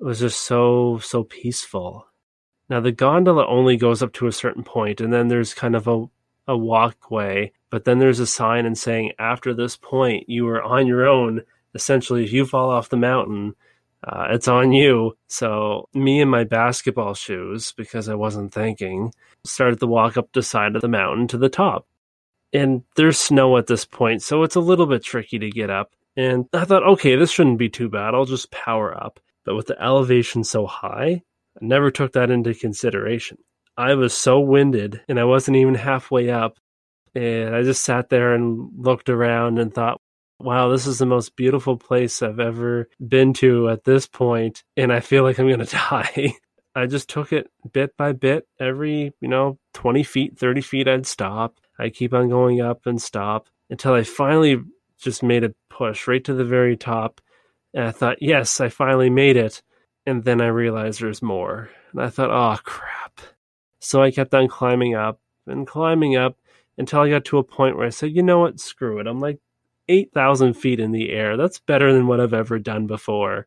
was 0.00 0.20
just 0.20 0.40
so, 0.40 0.98
so 0.98 1.24
peaceful. 1.24 2.06
Now, 2.68 2.80
the 2.80 2.92
gondola 2.92 3.46
only 3.46 3.76
goes 3.76 4.02
up 4.02 4.12
to 4.14 4.26
a 4.26 4.32
certain 4.32 4.62
point, 4.62 5.00
and 5.00 5.12
then 5.12 5.28
there's 5.28 5.54
kind 5.54 5.74
of 5.74 5.88
a 5.88 6.06
a 6.50 6.56
walkway, 6.56 7.52
but 7.70 7.84
then 7.84 8.00
there's 8.00 8.18
a 8.18 8.26
sign 8.26 8.66
and 8.66 8.76
saying 8.76 9.12
after 9.18 9.54
this 9.54 9.76
point 9.76 10.28
you 10.28 10.48
are 10.48 10.62
on 10.62 10.86
your 10.86 11.06
own. 11.06 11.42
Essentially, 11.74 12.24
if 12.24 12.32
you 12.32 12.44
fall 12.44 12.70
off 12.70 12.88
the 12.88 12.96
mountain, 12.96 13.54
uh, 14.02 14.26
it's 14.30 14.48
on 14.48 14.72
you. 14.72 15.16
So 15.28 15.88
me 15.94 16.20
and 16.20 16.30
my 16.30 16.42
basketball 16.42 17.14
shoes, 17.14 17.72
because 17.76 18.08
I 18.08 18.16
wasn't 18.16 18.52
thinking, 18.52 19.14
started 19.44 19.78
to 19.78 19.86
walk 19.86 20.16
up 20.16 20.32
the 20.32 20.42
side 20.42 20.74
of 20.74 20.82
the 20.82 20.88
mountain 20.88 21.28
to 21.28 21.38
the 21.38 21.48
top. 21.48 21.86
And 22.52 22.82
there's 22.96 23.18
snow 23.18 23.56
at 23.56 23.66
this 23.66 23.84
point, 23.84 24.22
so 24.22 24.42
it's 24.42 24.56
a 24.56 24.60
little 24.60 24.86
bit 24.86 25.04
tricky 25.04 25.38
to 25.38 25.50
get 25.50 25.70
up. 25.70 25.92
And 26.16 26.46
I 26.52 26.64
thought, 26.64 26.86
okay, 26.86 27.16
this 27.16 27.30
shouldn't 27.30 27.58
be 27.58 27.68
too 27.68 27.88
bad. 27.88 28.14
I'll 28.14 28.24
just 28.24 28.50
power 28.50 28.96
up. 28.96 29.20
But 29.44 29.54
with 29.54 29.66
the 29.66 29.80
elevation 29.82 30.44
so 30.44 30.66
high, 30.66 31.22
I 31.60 31.64
never 31.64 31.90
took 31.90 32.12
that 32.12 32.30
into 32.30 32.54
consideration. 32.54 33.38
I 33.76 33.94
was 33.94 34.12
so 34.12 34.40
winded 34.40 35.00
and 35.08 35.18
I 35.18 35.24
wasn't 35.24 35.56
even 35.56 35.74
halfway 35.74 36.30
up. 36.30 36.58
And 37.14 37.54
I 37.54 37.62
just 37.62 37.82
sat 37.84 38.08
there 38.08 38.34
and 38.34 38.70
looked 38.76 39.08
around 39.08 39.58
and 39.58 39.72
thought, 39.72 40.00
wow, 40.38 40.68
this 40.68 40.86
is 40.86 40.98
the 40.98 41.06
most 41.06 41.36
beautiful 41.36 41.76
place 41.76 42.22
I've 42.22 42.40
ever 42.40 42.88
been 43.06 43.32
to 43.34 43.68
at 43.68 43.84
this 43.84 44.06
point, 44.06 44.62
And 44.76 44.92
I 44.92 45.00
feel 45.00 45.22
like 45.22 45.38
I'm 45.38 45.48
going 45.48 45.60
to 45.64 45.66
die. 45.66 46.34
I 46.74 46.86
just 46.86 47.08
took 47.08 47.32
it 47.32 47.50
bit 47.72 47.96
by 47.96 48.12
bit. 48.12 48.46
Every, 48.58 49.12
you 49.20 49.28
know, 49.28 49.58
20 49.74 50.02
feet, 50.02 50.38
30 50.38 50.60
feet, 50.60 50.88
I'd 50.88 51.06
stop. 51.06 51.58
I'd 51.80 51.94
keep 51.94 52.12
on 52.12 52.28
going 52.28 52.60
up 52.60 52.86
and 52.86 53.00
stop 53.00 53.48
until 53.70 53.94
I 53.94 54.02
finally 54.02 54.62
just 54.98 55.22
made 55.22 55.44
a 55.44 55.54
push 55.68 56.06
right 56.06 56.22
to 56.24 56.34
the 56.34 56.44
very 56.44 56.76
top. 56.76 57.20
And 57.72 57.84
I 57.84 57.90
thought, 57.90 58.20
yes, 58.20 58.60
I 58.60 58.68
finally 58.68 59.10
made 59.10 59.36
it. 59.36 59.62
And 60.06 60.24
then 60.24 60.40
I 60.40 60.48
realized 60.48 61.00
there's 61.00 61.22
more. 61.22 61.70
And 61.92 62.02
I 62.02 62.10
thought, 62.10 62.30
oh, 62.30 62.60
crap. 62.62 63.20
So 63.78 64.02
I 64.02 64.10
kept 64.10 64.34
on 64.34 64.48
climbing 64.48 64.94
up 64.94 65.20
and 65.46 65.66
climbing 65.66 66.16
up 66.16 66.36
until 66.76 67.00
I 67.00 67.10
got 67.10 67.24
to 67.26 67.38
a 67.38 67.44
point 67.44 67.76
where 67.76 67.86
I 67.86 67.90
said, 67.90 68.12
you 68.12 68.22
know 68.22 68.40
what, 68.40 68.60
screw 68.60 68.98
it. 68.98 69.06
I'm 69.06 69.20
like 69.20 69.38
8,000 69.88 70.54
feet 70.54 70.80
in 70.80 70.92
the 70.92 71.10
air. 71.10 71.36
That's 71.36 71.58
better 71.58 71.92
than 71.92 72.06
what 72.06 72.20
I've 72.20 72.34
ever 72.34 72.58
done 72.58 72.86
before. 72.86 73.46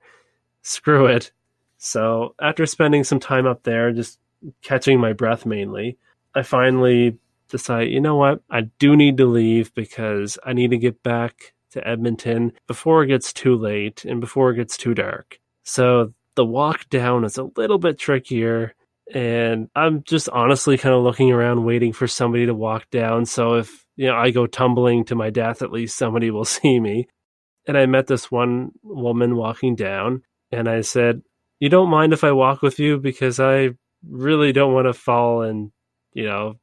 Screw 0.61 1.05
it. 1.05 1.31
So 1.77 2.35
after 2.41 2.65
spending 2.65 3.03
some 3.03 3.19
time 3.19 3.45
up 3.45 3.63
there, 3.63 3.91
just 3.91 4.19
catching 4.61 4.99
my 4.99 5.13
breath 5.13 5.45
mainly, 5.45 5.97
I 6.35 6.41
finally 6.43 7.17
decide, 7.49 7.89
you 7.89 8.01
know 8.01 8.15
what, 8.15 8.41
I 8.49 8.61
do 8.79 8.95
need 8.95 9.17
to 9.17 9.25
leave 9.25 9.73
because 9.73 10.37
I 10.45 10.53
need 10.53 10.71
to 10.71 10.77
get 10.77 11.03
back 11.03 11.53
to 11.71 11.87
Edmonton 11.87 12.53
before 12.67 13.03
it 13.03 13.07
gets 13.07 13.33
too 13.33 13.55
late 13.55 14.05
and 14.05 14.21
before 14.21 14.51
it 14.51 14.55
gets 14.55 14.77
too 14.77 14.93
dark. 14.93 15.39
So 15.63 16.13
the 16.35 16.45
walk 16.45 16.89
down 16.89 17.23
is 17.23 17.37
a 17.37 17.49
little 17.55 17.77
bit 17.77 17.99
trickier 17.99 18.75
and 19.11 19.69
I'm 19.75 20.03
just 20.03 20.29
honestly 20.29 20.77
kind 20.77 20.95
of 20.95 21.03
looking 21.03 21.31
around 21.31 21.65
waiting 21.65 21.93
for 21.93 22.07
somebody 22.07 22.45
to 22.45 22.53
walk 22.53 22.89
down. 22.89 23.25
So 23.25 23.55
if 23.55 23.85
you 23.95 24.07
know 24.07 24.15
I 24.15 24.31
go 24.31 24.47
tumbling 24.47 25.05
to 25.05 25.15
my 25.15 25.29
death, 25.29 25.61
at 25.61 25.71
least 25.71 25.97
somebody 25.97 26.31
will 26.31 26.45
see 26.45 26.79
me. 26.79 27.07
And 27.67 27.77
I 27.77 27.85
met 27.85 28.07
this 28.07 28.29
one 28.29 28.71
woman 28.83 29.35
walking 29.35 29.75
down, 29.75 30.23
and 30.51 30.67
I 30.67 30.81
said, 30.81 31.21
"You 31.59 31.69
don't 31.69 31.89
mind 31.89 32.13
if 32.13 32.23
I 32.23 32.31
walk 32.31 32.61
with 32.61 32.79
you 32.79 32.97
because 32.97 33.39
I 33.39 33.71
really 34.07 34.51
don't 34.51 34.73
want 34.73 34.87
to 34.87 34.93
fall 34.93 35.41
and 35.41 35.71
you 36.13 36.25
know." 36.25 36.55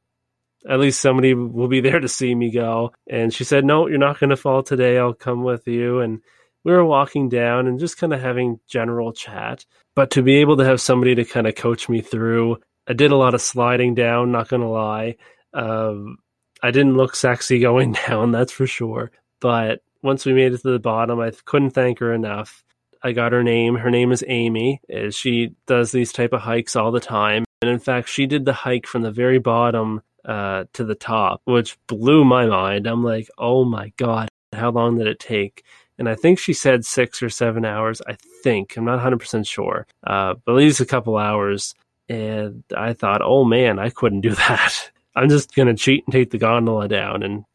At 0.69 0.79
least 0.79 1.01
somebody 1.01 1.33
will 1.33 1.67
be 1.67 1.81
there 1.81 1.99
to 1.99 2.07
see 2.07 2.35
me 2.35 2.51
go. 2.51 2.93
And 3.09 3.33
she 3.33 3.43
said, 3.43 3.65
No, 3.65 3.87
you're 3.87 3.97
not 3.97 4.19
going 4.19 4.29
to 4.29 4.37
fall 4.37 4.63
today. 4.63 4.97
I'll 4.97 5.13
come 5.13 5.43
with 5.43 5.67
you. 5.67 5.99
And 5.99 6.21
we 6.63 6.71
were 6.71 6.85
walking 6.85 7.29
down 7.29 7.67
and 7.67 7.79
just 7.79 7.97
kind 7.97 8.13
of 8.13 8.21
having 8.21 8.59
general 8.67 9.13
chat. 9.13 9.65
But 9.95 10.11
to 10.11 10.21
be 10.21 10.35
able 10.37 10.57
to 10.57 10.65
have 10.65 10.79
somebody 10.79 11.15
to 11.15 11.25
kind 11.25 11.47
of 11.47 11.55
coach 11.55 11.89
me 11.89 12.01
through, 12.01 12.57
I 12.87 12.93
did 12.93 13.11
a 13.11 13.15
lot 13.17 13.33
of 13.33 13.41
sliding 13.41 13.95
down, 13.95 14.31
not 14.31 14.49
going 14.49 14.61
to 14.61 14.67
lie. 14.67 15.15
Um, 15.53 16.17
I 16.63 16.71
didn't 16.71 16.97
look 16.97 17.15
sexy 17.15 17.59
going 17.59 17.93
down, 18.07 18.31
that's 18.31 18.51
for 18.51 18.67
sure. 18.67 19.11
But 19.39 19.81
once 20.03 20.25
we 20.25 20.33
made 20.33 20.53
it 20.53 20.61
to 20.61 20.71
the 20.71 20.79
bottom, 20.79 21.19
I 21.19 21.31
couldn't 21.45 21.71
thank 21.71 21.99
her 21.99 22.13
enough. 22.13 22.63
I 23.03 23.13
got 23.13 23.31
her 23.31 23.43
name. 23.43 23.75
Her 23.75 23.89
name 23.89 24.11
is 24.11 24.23
Amy. 24.27 24.79
She 25.09 25.55
does 25.65 25.91
these 25.91 26.13
type 26.13 26.33
of 26.33 26.41
hikes 26.41 26.75
all 26.75 26.91
the 26.91 26.99
time. 26.99 27.45
And 27.61 27.69
in 27.69 27.79
fact, 27.79 28.09
she 28.09 28.27
did 28.27 28.45
the 28.45 28.53
hike 28.53 28.85
from 28.85 29.01
the 29.01 29.11
very 29.11 29.39
bottom 29.39 30.01
uh, 30.25 30.65
to 30.73 30.83
the 30.83 30.95
top, 30.95 31.41
which 31.45 31.77
blew 31.87 32.23
my 32.23 32.45
mind. 32.45 32.87
I'm 32.87 33.03
like, 33.03 33.29
oh 33.37 33.65
my 33.65 33.91
God, 33.97 34.29
how 34.53 34.71
long 34.71 34.97
did 34.97 35.07
it 35.07 35.19
take? 35.19 35.63
And 35.97 36.09
I 36.09 36.15
think 36.15 36.39
she 36.39 36.53
said 36.53 36.85
six 36.85 37.21
or 37.21 37.29
seven 37.29 37.65
hours. 37.65 38.01
I 38.07 38.17
think. 38.43 38.75
I'm 38.75 38.85
not 38.85 38.99
100% 38.99 39.47
sure, 39.47 39.85
uh, 40.05 40.35
but 40.45 40.53
at 40.53 40.57
least 40.57 40.81
a 40.81 40.85
couple 40.85 41.17
hours. 41.17 41.75
And 42.09 42.63
I 42.75 42.93
thought, 42.93 43.21
oh 43.21 43.45
man, 43.45 43.79
I 43.79 43.89
couldn't 43.89 44.21
do 44.21 44.35
that. 44.35 44.91
I'm 45.15 45.29
just 45.29 45.53
going 45.55 45.67
to 45.67 45.73
cheat 45.75 46.03
and 46.05 46.13
take 46.13 46.31
the 46.31 46.37
gondola 46.37 46.87
down. 46.87 47.23
And 47.23 47.45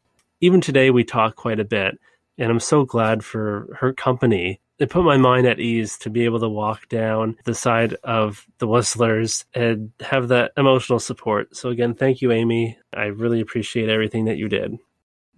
even 0.41 0.61
today, 0.61 0.91
we 0.91 1.05
talk 1.05 1.37
quite 1.37 1.61
a 1.61 1.65
bit. 1.65 1.99
And 2.39 2.51
I'm 2.51 2.61
so 2.61 2.85
glad 2.85 3.25
for 3.25 3.77
her 3.81 3.93
company 3.93 4.61
it 4.79 4.91
put 4.91 5.05
my 5.05 5.17
mind 5.17 5.47
at 5.47 5.61
ease 5.61 5.99
to 5.99 6.11
be 6.11 6.25
able 6.25 6.41
to 6.41 6.49
walk 6.49 6.89
down 6.89 7.37
the 7.45 7.55
side 7.55 7.95
of 8.05 8.47
the 8.59 8.67
Whistlers 8.67 9.45
and 9.55 9.93
have 10.01 10.29
that 10.29 10.53
emotional 10.57 10.99
support. 10.99 11.57
So 11.57 11.71
again, 11.71 11.95
thank 11.95 12.21
you, 12.21 12.33
Amy. 12.33 12.79
I 12.95 13.05
really 13.07 13.41
appreciate 13.41 13.89
everything 13.89 14.27
that 14.27 14.37
you 14.37 14.49
did. 14.49 14.79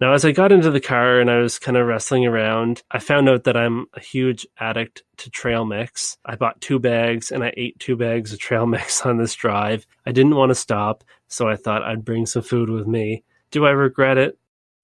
Now, 0.01 0.13
as 0.13 0.23
I 0.23 0.31
got 0.31 0.53
into 0.53 0.71
the 0.71 0.79
car 0.79 1.19
and 1.19 1.29
I 1.29 1.39
was 1.39 1.59
kind 1.59 1.75
of 1.75 1.85
wrestling 1.85 2.25
around, 2.25 2.83
I 2.89 2.99
found 2.99 3.27
out 3.27 3.43
that 3.43 3.57
I'm 3.57 3.87
a 3.93 3.99
huge 3.99 4.47
addict 4.57 5.03
to 5.17 5.29
trail 5.29 5.65
mix. 5.65 6.17
I 6.23 6.35
bought 6.35 6.61
two 6.61 6.79
bags 6.79 7.31
and 7.31 7.43
I 7.43 7.53
ate 7.57 7.79
two 7.79 7.97
bags 7.97 8.31
of 8.31 8.39
trail 8.39 8.65
mix 8.65 9.05
on 9.05 9.17
this 9.17 9.35
drive. 9.35 9.85
I 10.05 10.13
didn't 10.13 10.35
want 10.35 10.51
to 10.51 10.55
stop, 10.55 11.03
so 11.27 11.49
I 11.49 11.57
thought 11.57 11.83
I'd 11.83 12.05
bring 12.05 12.25
some 12.25 12.43
food 12.43 12.69
with 12.69 12.87
me. 12.87 13.23
Do 13.51 13.65
I 13.65 13.71
regret 13.71 14.17
it? 14.17 14.37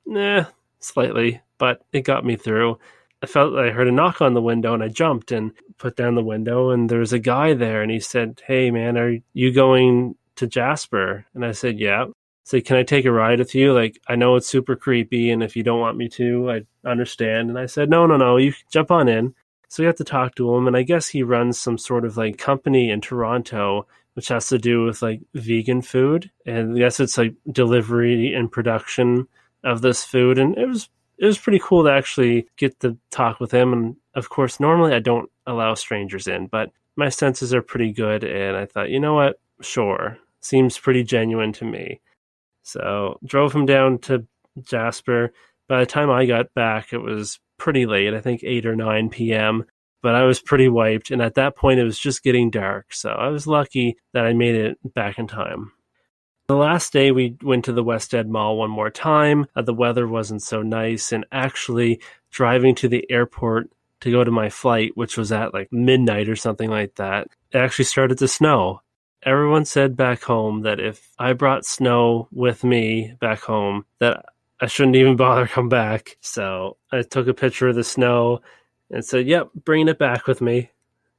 Nah, 0.06 0.46
slightly, 0.80 1.42
but 1.58 1.82
it 1.94 2.02
got 2.02 2.26
me 2.26 2.36
through. 2.36 2.78
I 3.26 3.28
felt 3.28 3.58
I 3.58 3.72
heard 3.72 3.88
a 3.88 3.92
knock 3.92 4.22
on 4.22 4.36
the 4.36 4.42
window 4.42 4.76
and 4.76 4.84
I 4.84 4.88
jumped 4.88 5.32
and 5.32 5.52
put 5.80 5.96
down 5.96 6.14
the 6.14 6.24
window 6.24 6.70
and 6.70 6.88
there 6.88 7.00
was 7.00 7.12
a 7.12 7.18
guy 7.18 7.56
there 7.56 7.82
and 7.82 7.90
he 7.90 8.00
said, 8.00 8.40
Hey 8.46 8.70
man, 8.70 9.00
are 9.00 9.18
you 9.34 9.52
going 9.52 10.14
to 10.36 10.46
Jasper? 10.46 11.26
And 11.34 11.44
I 11.44 11.52
said, 11.52 11.80
Yeah. 11.80 12.06
So 12.44 12.62
can 12.62 12.78
I 12.78 12.84
take 12.84 13.06
a 13.06 13.12
ride 13.12 13.40
with 13.40 13.56
you? 13.56 13.74
Like 13.74 14.00
I 14.08 14.16
know 14.16 14.36
it's 14.36 14.48
super 14.48 14.76
creepy 14.76 15.32
and 15.32 15.42
if 15.42 15.56
you 15.56 15.64
don't 15.64 15.80
want 15.80 15.98
me 15.98 16.08
to, 16.10 16.52
I 16.52 16.62
understand. 16.88 17.50
And 17.50 17.58
I 17.58 17.66
said, 17.66 17.90
No, 17.90 18.06
no, 18.06 18.16
no, 18.16 18.38
you 18.38 18.54
jump 18.72 18.92
on 18.92 19.10
in. 19.10 19.34
So 19.70 19.82
we 19.82 19.88
have 19.88 19.96
to 19.96 20.04
talk 20.04 20.36
to 20.36 20.54
him 20.54 20.68
and 20.68 20.78
I 20.78 20.84
guess 20.84 21.08
he 21.08 21.24
runs 21.24 21.60
some 21.60 21.80
sort 21.80 22.06
of 22.06 22.18
like 22.18 22.38
company 22.38 22.92
in 22.92 23.02
Toronto 23.02 23.88
which 24.14 24.28
has 24.28 24.48
to 24.50 24.60
do 24.60 24.84
with 24.84 25.02
like 25.02 25.22
vegan 25.34 25.82
food. 25.82 26.30
And 26.46 26.76
I 26.76 26.78
guess 26.78 27.00
it's 27.00 27.18
like 27.18 27.34
delivery 27.52 28.36
and 28.36 28.52
production 28.52 29.28
of 29.64 29.82
this 29.82 30.06
food. 30.06 30.38
And 30.38 30.56
it 30.60 30.68
was 30.68 30.90
it 31.18 31.26
was 31.26 31.38
pretty 31.38 31.60
cool 31.64 31.84
to 31.84 31.92
actually 31.92 32.48
get 32.58 32.80
to 32.82 32.98
talk 33.12 33.40
with 33.40 33.52
him. 33.52 33.74
And 33.74 33.96
of 34.16 34.30
course, 34.30 34.60
normally 34.60 34.94
I 34.94 35.00
don't 35.00 35.30
allow 35.48 35.74
strangers 35.74 36.28
in, 36.28 36.48
but 36.48 36.72
my 36.96 37.10
senses 37.10 37.54
are 37.54 37.62
pretty 37.62 37.92
good. 37.92 38.24
And 38.24 38.56
I 38.56 38.66
thought, 38.66 38.90
you 38.90 39.00
know 39.00 39.14
what? 39.14 39.40
Sure. 39.62 40.18
Seems 40.42 40.78
pretty 40.78 41.04
genuine 41.04 41.54
to 41.54 41.66
me. 41.66 42.02
So 42.64 43.20
drove 43.26 43.54
him 43.54 43.66
down 43.66 44.00
to 44.00 44.26
Jasper. 44.62 45.34
By 45.68 45.80
the 45.80 45.86
time 45.86 46.10
I 46.10 46.26
got 46.26 46.54
back, 46.54 46.94
it 46.94 47.00
was 47.00 47.40
pretty 47.58 47.86
late, 47.86 48.14
I 48.14 48.22
think 48.22 48.44
8 48.44 48.66
or 48.66 48.76
9 48.76 49.10
p.m. 49.10 49.66
But 50.02 50.16
I 50.16 50.24
was 50.24 50.40
pretty 50.40 50.68
wiped. 50.68 51.10
And 51.12 51.22
at 51.22 51.36
that 51.36 51.56
point, 51.56 51.80
it 51.80 51.84
was 51.84 51.98
just 51.98 52.24
getting 52.24 52.52
dark. 52.52 52.94
So 52.94 53.10
I 53.10 53.30
was 53.30 53.48
lucky 53.48 53.98
that 54.14 54.26
I 54.26 54.34
made 54.34 54.56
it 54.56 54.78
back 54.94 55.18
in 55.18 55.28
time. 55.28 55.72
The 56.48 56.56
last 56.56 56.94
day 56.94 57.12
we 57.12 57.38
went 57.42 57.66
to 57.66 57.74
the 57.74 57.84
West 57.84 58.14
Ed 58.14 58.30
Mall 58.30 58.58
one 58.58 58.70
more 58.70 58.92
time. 58.92 59.48
Uh, 59.56 59.64
the 59.64 59.74
weather 59.74 60.08
wasn't 60.08 60.44
so 60.44 60.62
nice, 60.62 61.12
and 61.12 61.26
actually 61.32 62.00
driving 62.30 62.76
to 62.76 62.88
the 62.88 63.10
airport 63.10 63.72
to 64.02 64.12
go 64.12 64.24
to 64.24 64.30
my 64.30 64.50
flight, 64.50 64.92
which 64.94 65.18
was 65.18 65.32
at 65.32 65.56
like 65.56 65.74
midnight 65.74 66.30
or 66.30 66.36
something 66.36 66.70
like 66.70 66.96
that, 66.96 67.30
it 67.52 67.58
actually 67.58 67.86
started 67.86 68.20
to 68.20 68.28
snow. 68.28 68.82
Everyone 69.24 69.66
said 69.66 69.98
back 69.98 70.22
home 70.22 70.62
that 70.62 70.80
if 70.80 71.10
I 71.18 71.34
brought 71.34 71.66
snow 71.66 72.28
with 72.32 72.64
me 72.64 73.16
back 73.20 73.40
home, 73.40 73.86
that 73.98 74.26
I 74.62 74.68
shouldn't 74.68 74.98
even 74.98 75.16
bother 75.26 75.48
come 75.48 75.68
back. 75.68 76.18
So 76.22 76.78
I 76.92 77.02
took 77.02 77.28
a 77.28 77.34
picture 77.34 77.70
of 77.70 77.76
the 77.76 77.84
snow 77.84 78.42
and 78.92 79.04
said, 79.04 79.26
"Yep, 79.26 79.50
bringing 79.64 79.88
it 79.88 79.98
back 79.98 80.28
with 80.28 80.42
me." 80.42 80.70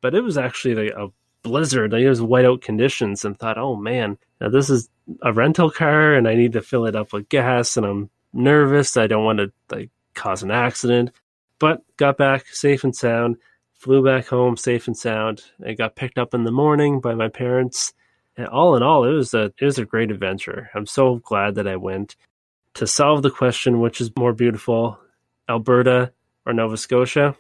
But 0.03 0.15
it 0.15 0.21
was 0.21 0.39
actually 0.39 0.77
like 0.77 0.95
a 0.97 1.09
blizzard. 1.47 1.93
Like 1.93 2.03
it 2.03 2.09
was 2.09 2.21
whiteout 2.21 2.61
conditions, 2.63 3.25
and 3.25 3.39
thought, 3.39 3.59
"Oh 3.59 3.77
man, 3.77 4.19
now 4.41 4.49
this 4.49 4.71
is 4.71 4.89
a 5.23 5.33
rental 5.33 5.71
car 5.71 6.15
and 6.15 6.27
I 6.27 6.35
need 6.35 6.53
to 6.55 6.63
fill 6.63 6.87
it 6.87 6.97
up 6.97 7.13
with 7.13 7.29
gas 7.29 7.77
and 7.77 7.87
I'm 7.87 8.11
nervous. 8.33 8.97
I 8.97 9.07
don't 9.07 9.25
want 9.25 9.39
to 9.39 9.53
like 9.71 9.91
cause 10.15 10.43
an 10.43 10.51
accident. 10.51 11.13
But 11.59 11.83
got 11.97 12.19
back 12.19 12.47
safe 12.49 12.85
and 12.85 12.95
sound, 12.95 13.37
flew 13.75 14.05
back 14.05 14.27
home 14.27 14.57
safe 14.57 14.87
and 14.87 14.97
sound. 14.97 15.43
I 15.65 15.73
got 15.73 15.97
picked 15.97 16.19
up 16.19 16.35
in 16.35 16.45
the 16.45 16.51
morning 16.51 17.01
by 17.01 17.15
my 17.15 17.29
parents. 17.29 17.95
And 18.37 18.49
all 18.49 18.77
in 18.77 18.83
all, 18.83 19.05
it 19.05 19.13
was 19.13 19.33
a 19.33 19.53
it 19.59 19.65
was 19.65 19.79
a 19.79 19.87
great 19.87 20.11
adventure. 20.11 20.71
I'm 20.75 20.87
so 20.87 21.17
glad 21.17 21.55
that 21.55 21.69
I 21.69 21.77
went. 21.77 22.17
To 22.75 22.87
solve 22.87 23.23
the 23.23 23.31
question 23.31 23.81
which 23.81 24.03
is 24.03 24.15
more 24.19 24.35
beautiful, 24.35 24.99
Alberta 25.49 26.13
or 26.45 26.53
Nova 26.53 26.77
Scotia, 26.77 27.35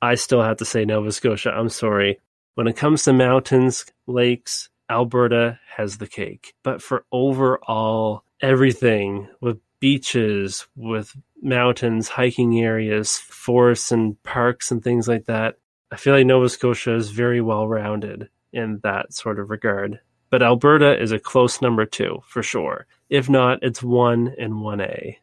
I 0.00 0.14
still 0.14 0.40
have 0.40 0.56
to 0.58 0.64
say 0.64 0.86
Nova 0.86 1.12
Scotia. 1.12 1.50
I'm 1.50 1.68
sorry. 1.68 2.18
When 2.54 2.66
it 2.66 2.76
comes 2.76 3.04
to 3.04 3.12
mountains, 3.12 3.86
lakes, 4.06 4.68
Alberta 4.90 5.58
has 5.76 5.98
the 5.98 6.06
cake. 6.06 6.54
But 6.62 6.82
for 6.82 7.04
overall 7.12 8.24
everything 8.40 9.28
with 9.40 9.58
beaches, 9.78 10.66
with 10.76 11.16
mountains, 11.42 12.08
hiking 12.08 12.60
areas, 12.60 13.16
forests 13.18 13.92
and 13.92 14.22
parks 14.22 14.70
and 14.70 14.82
things 14.82 15.08
like 15.08 15.26
that, 15.26 15.56
I 15.92 15.96
feel 15.96 16.14
like 16.14 16.26
Nova 16.26 16.48
Scotia 16.48 16.94
is 16.94 17.10
very 17.10 17.40
well 17.40 17.66
rounded 17.66 18.28
in 18.52 18.80
that 18.82 19.12
sort 19.12 19.38
of 19.38 19.50
regard. 19.50 20.00
But 20.30 20.42
Alberta 20.42 21.00
is 21.00 21.12
a 21.12 21.18
close 21.18 21.60
number 21.60 21.84
two 21.84 22.22
for 22.26 22.42
sure. 22.42 22.86
If 23.08 23.28
not, 23.28 23.58
it's 23.62 23.82
one 23.82 24.34
and 24.38 24.54
1A. 24.54 25.16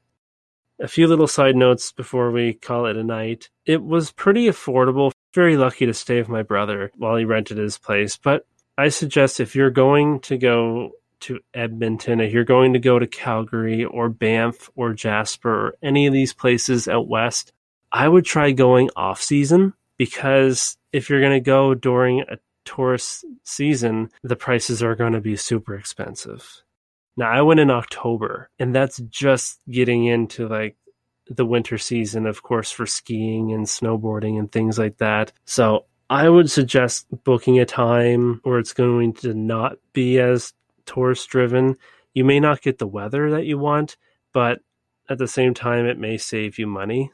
A 0.79 0.87
few 0.87 1.07
little 1.07 1.27
side 1.27 1.55
notes 1.55 1.91
before 1.91 2.31
we 2.31 2.53
call 2.53 2.85
it 2.85 2.97
a 2.97 3.03
night. 3.03 3.49
It 3.65 3.83
was 3.83 4.11
pretty 4.11 4.47
affordable. 4.47 5.11
Very 5.37 5.55
lucky 5.55 5.85
to 5.85 5.93
stay 5.93 6.17
with 6.17 6.29
my 6.29 6.41
brother 6.41 6.91
while 6.97 7.15
he 7.15 7.23
rented 7.23 7.59
his 7.59 7.77
place, 7.77 8.17
but 8.17 8.47
I 8.75 8.89
suggest 8.89 9.39
if 9.39 9.55
you're 9.55 9.69
going 9.69 10.19
to 10.21 10.35
go 10.35 10.93
to 11.19 11.41
Edmonton, 11.53 12.19
if 12.21 12.33
you're 12.33 12.43
going 12.43 12.73
to 12.73 12.79
go 12.79 12.97
to 12.97 13.05
Calgary 13.05 13.85
or 13.85 14.09
Banff 14.09 14.71
or 14.75 14.93
Jasper 14.93 15.67
or 15.67 15.75
any 15.83 16.07
of 16.07 16.13
these 16.13 16.33
places 16.33 16.87
out 16.87 17.07
west, 17.07 17.53
I 17.91 18.07
would 18.07 18.25
try 18.25 18.49
going 18.49 18.89
off 18.95 19.21
season 19.21 19.75
because 19.95 20.75
if 20.91 21.07
you're 21.07 21.21
going 21.21 21.39
to 21.39 21.39
go 21.39 21.75
during 21.75 22.21
a 22.21 22.39
tourist 22.65 23.23
season, 23.43 24.09
the 24.23 24.35
prices 24.35 24.81
are 24.81 24.95
going 24.95 25.13
to 25.13 25.21
be 25.21 25.35
super 25.35 25.75
expensive. 25.75 26.63
Now, 27.15 27.29
I 27.29 27.43
went 27.43 27.59
in 27.59 27.69
October, 27.69 28.49
and 28.57 28.73
that's 28.73 28.97
just 28.97 29.59
getting 29.69 30.05
into 30.05 30.47
like 30.47 30.77
the 31.29 31.45
winter 31.45 31.77
season, 31.77 32.25
of 32.25 32.43
course, 32.43 32.71
for 32.71 32.85
skiing 32.85 33.51
and 33.53 33.65
snowboarding 33.65 34.39
and 34.39 34.51
things 34.51 34.77
like 34.77 34.97
that. 34.97 35.31
So 35.45 35.85
I 36.09 36.29
would 36.29 36.49
suggest 36.49 37.07
booking 37.23 37.59
a 37.59 37.65
time 37.65 38.39
where 38.43 38.59
it's 38.59 38.73
going 38.73 39.13
to 39.15 39.33
not 39.33 39.77
be 39.93 40.19
as 40.19 40.53
tourist 40.85 41.29
driven. 41.29 41.75
You 42.13 42.23
may 42.23 42.39
not 42.39 42.61
get 42.61 42.77
the 42.77 42.87
weather 42.87 43.31
that 43.31 43.45
you 43.45 43.57
want, 43.57 43.97
but 44.33 44.59
at 45.09 45.17
the 45.17 45.27
same 45.27 45.53
time, 45.53 45.85
it 45.85 45.99
may 45.99 46.17
save 46.17 46.57
you 46.59 46.67
money. 46.67 47.11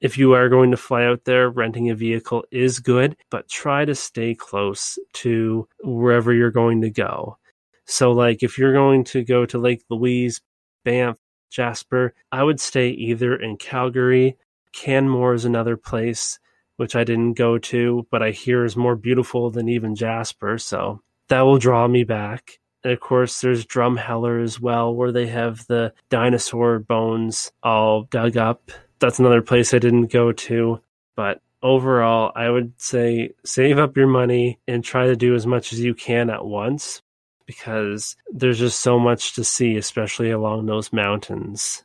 If 0.00 0.16
you 0.16 0.32
are 0.32 0.48
going 0.48 0.70
to 0.70 0.76
fly 0.76 1.04
out 1.04 1.24
there, 1.24 1.50
renting 1.50 1.90
a 1.90 1.94
vehicle 1.94 2.44
is 2.50 2.80
good, 2.80 3.16
but 3.30 3.48
try 3.48 3.84
to 3.84 3.94
stay 3.94 4.34
close 4.34 4.98
to 5.14 5.68
wherever 5.84 6.32
you're 6.32 6.50
going 6.50 6.80
to 6.82 6.90
go. 6.90 7.36
So, 7.84 8.12
like 8.12 8.42
if 8.42 8.56
you're 8.56 8.72
going 8.72 9.04
to 9.04 9.22
go 9.22 9.44
to 9.46 9.58
Lake 9.58 9.82
Louise, 9.90 10.40
Banff, 10.84 11.18
Jasper, 11.50 12.14
I 12.32 12.42
would 12.42 12.60
stay 12.60 12.88
either 12.90 13.34
in 13.34 13.56
Calgary. 13.56 14.36
Canmore 14.72 15.34
is 15.34 15.44
another 15.44 15.76
place 15.76 16.38
which 16.76 16.96
I 16.96 17.04
didn't 17.04 17.34
go 17.34 17.58
to, 17.58 18.06
but 18.10 18.22
I 18.22 18.30
hear 18.30 18.64
is 18.64 18.74
more 18.74 18.96
beautiful 18.96 19.50
than 19.50 19.68
even 19.68 19.94
Jasper. 19.94 20.56
So 20.56 21.02
that 21.28 21.42
will 21.42 21.58
draw 21.58 21.86
me 21.86 22.04
back. 22.04 22.58
And 22.82 22.92
of 22.92 23.00
course, 23.00 23.42
there's 23.42 23.66
Drumheller 23.66 24.42
as 24.42 24.58
well, 24.58 24.94
where 24.94 25.12
they 25.12 25.26
have 25.26 25.66
the 25.66 25.92
dinosaur 26.08 26.78
bones 26.78 27.52
all 27.62 28.04
dug 28.04 28.38
up. 28.38 28.70
That's 28.98 29.18
another 29.18 29.42
place 29.42 29.74
I 29.74 29.78
didn't 29.78 30.10
go 30.10 30.32
to. 30.32 30.80
But 31.16 31.42
overall, 31.62 32.32
I 32.34 32.48
would 32.48 32.72
say 32.80 33.32
save 33.44 33.78
up 33.78 33.96
your 33.98 34.06
money 34.06 34.58
and 34.66 34.82
try 34.82 35.06
to 35.06 35.16
do 35.16 35.34
as 35.34 35.46
much 35.46 35.74
as 35.74 35.80
you 35.80 35.94
can 35.94 36.30
at 36.30 36.46
once 36.46 37.02
because 37.50 38.14
there's 38.32 38.60
just 38.60 38.78
so 38.78 38.96
much 38.96 39.34
to 39.34 39.42
see, 39.42 39.76
especially 39.76 40.30
along 40.30 40.66
those 40.66 40.92
mountains. 40.92 41.82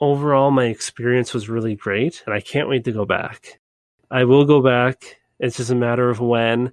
Overall, 0.00 0.50
my 0.50 0.64
experience 0.64 1.32
was 1.32 1.48
really 1.48 1.76
great, 1.76 2.24
and 2.26 2.34
I 2.34 2.40
can't 2.40 2.68
wait 2.68 2.82
to 2.86 2.92
go 2.92 3.04
back. 3.04 3.60
I 4.10 4.24
will 4.24 4.44
go 4.44 4.60
back. 4.60 5.20
It's 5.38 5.58
just 5.58 5.70
a 5.70 5.76
matter 5.76 6.10
of 6.10 6.18
when. 6.18 6.72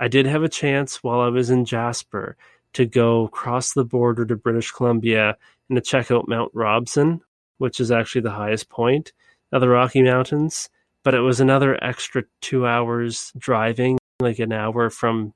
I 0.00 0.08
did 0.08 0.24
have 0.24 0.42
a 0.42 0.48
chance 0.48 1.02
while 1.02 1.20
I 1.20 1.28
was 1.28 1.50
in 1.50 1.66
Jasper 1.66 2.38
to 2.72 2.86
go 2.86 3.28
cross 3.28 3.74
the 3.74 3.84
border 3.84 4.24
to 4.24 4.34
British 4.34 4.70
Columbia 4.70 5.36
and 5.68 5.76
to 5.76 5.82
check 5.82 6.10
out 6.10 6.28
Mount 6.28 6.52
Robson, 6.54 7.20
which 7.58 7.80
is 7.80 7.90
actually 7.90 8.22
the 8.22 8.30
highest 8.30 8.70
point 8.70 9.12
of 9.52 9.60
the 9.60 9.68
Rocky 9.68 10.02
Mountains. 10.02 10.70
But 11.02 11.12
it 11.12 11.20
was 11.20 11.38
another 11.38 11.78
extra 11.84 12.24
two 12.40 12.66
hours 12.66 13.30
driving, 13.36 13.98
like 14.20 14.38
an 14.38 14.54
hour 14.54 14.88
from 14.88 15.34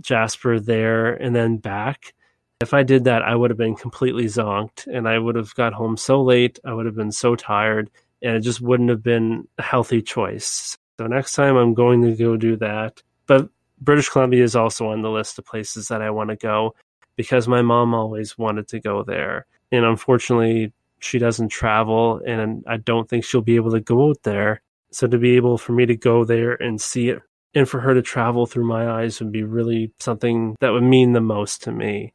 Jasper 0.00 0.60
there 0.60 1.14
and 1.14 1.34
then 1.34 1.58
back. 1.58 2.14
If 2.60 2.74
I 2.74 2.82
did 2.82 3.04
that, 3.04 3.22
I 3.22 3.34
would 3.34 3.50
have 3.50 3.58
been 3.58 3.74
completely 3.74 4.24
zonked 4.26 4.86
and 4.86 5.08
I 5.08 5.18
would 5.18 5.34
have 5.34 5.54
got 5.54 5.72
home 5.72 5.96
so 5.96 6.22
late. 6.22 6.58
I 6.64 6.72
would 6.72 6.86
have 6.86 6.94
been 6.94 7.12
so 7.12 7.34
tired 7.34 7.90
and 8.22 8.36
it 8.36 8.40
just 8.40 8.60
wouldn't 8.60 8.90
have 8.90 9.02
been 9.02 9.48
a 9.58 9.62
healthy 9.62 10.00
choice. 10.00 10.76
So 10.98 11.06
next 11.06 11.32
time 11.32 11.56
I'm 11.56 11.74
going 11.74 12.02
to 12.02 12.14
go 12.14 12.36
do 12.36 12.56
that. 12.56 13.02
But 13.26 13.48
British 13.80 14.08
Columbia 14.08 14.44
is 14.44 14.54
also 14.54 14.88
on 14.88 15.02
the 15.02 15.10
list 15.10 15.38
of 15.38 15.44
places 15.44 15.88
that 15.88 16.02
I 16.02 16.10
want 16.10 16.30
to 16.30 16.36
go 16.36 16.74
because 17.16 17.48
my 17.48 17.62
mom 17.62 17.94
always 17.94 18.38
wanted 18.38 18.68
to 18.68 18.80
go 18.80 19.02
there. 19.02 19.46
And 19.72 19.84
unfortunately, 19.84 20.72
she 21.00 21.18
doesn't 21.18 21.48
travel 21.48 22.20
and 22.24 22.64
I 22.68 22.76
don't 22.76 23.08
think 23.08 23.24
she'll 23.24 23.40
be 23.40 23.56
able 23.56 23.72
to 23.72 23.80
go 23.80 24.10
out 24.10 24.22
there. 24.22 24.62
So 24.92 25.06
to 25.08 25.18
be 25.18 25.36
able 25.36 25.58
for 25.58 25.72
me 25.72 25.86
to 25.86 25.96
go 25.96 26.24
there 26.24 26.52
and 26.54 26.80
see 26.80 27.08
it 27.08 27.22
and 27.54 27.68
for 27.68 27.80
her 27.80 27.94
to 27.94 28.02
travel 28.02 28.46
through 28.46 28.66
my 28.66 28.88
eyes 28.88 29.20
would 29.20 29.32
be 29.32 29.42
really 29.42 29.92
something 30.00 30.56
that 30.60 30.70
would 30.70 30.82
mean 30.82 31.12
the 31.12 31.20
most 31.20 31.62
to 31.62 31.72
me. 31.72 32.12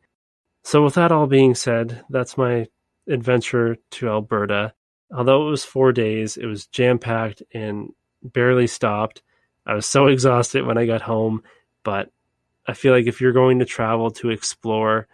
So 0.64 0.84
with 0.84 0.96
that 0.96 1.12
all 1.12 1.28
being 1.28 1.56
said, 1.56 2.04
that's 2.10 2.38
my 2.38 2.68
adventure 3.08 3.78
to 3.92 4.10
Alberta. 4.10 4.74
Although 5.16 5.48
it 5.48 5.52
was 5.52 5.64
4 5.64 5.94
days, 5.94 6.38
it 6.38 6.46
was 6.46 6.68
jam-packed 6.68 7.44
and 7.54 7.94
barely 8.22 8.68
stopped. 8.68 9.22
I 9.66 9.74
was 9.74 9.86
so 9.86 10.08
exhausted 10.08 10.66
when 10.66 10.78
I 10.78 10.86
got 10.86 11.02
home, 11.02 11.44
but 11.84 12.12
I 12.68 12.74
feel 12.74 12.94
like 12.94 13.08
if 13.08 13.22
you're 13.22 13.32
going 13.32 13.60
to 13.60 13.66
travel 13.66 14.12
to 14.12 14.30
explore, 14.30 15.08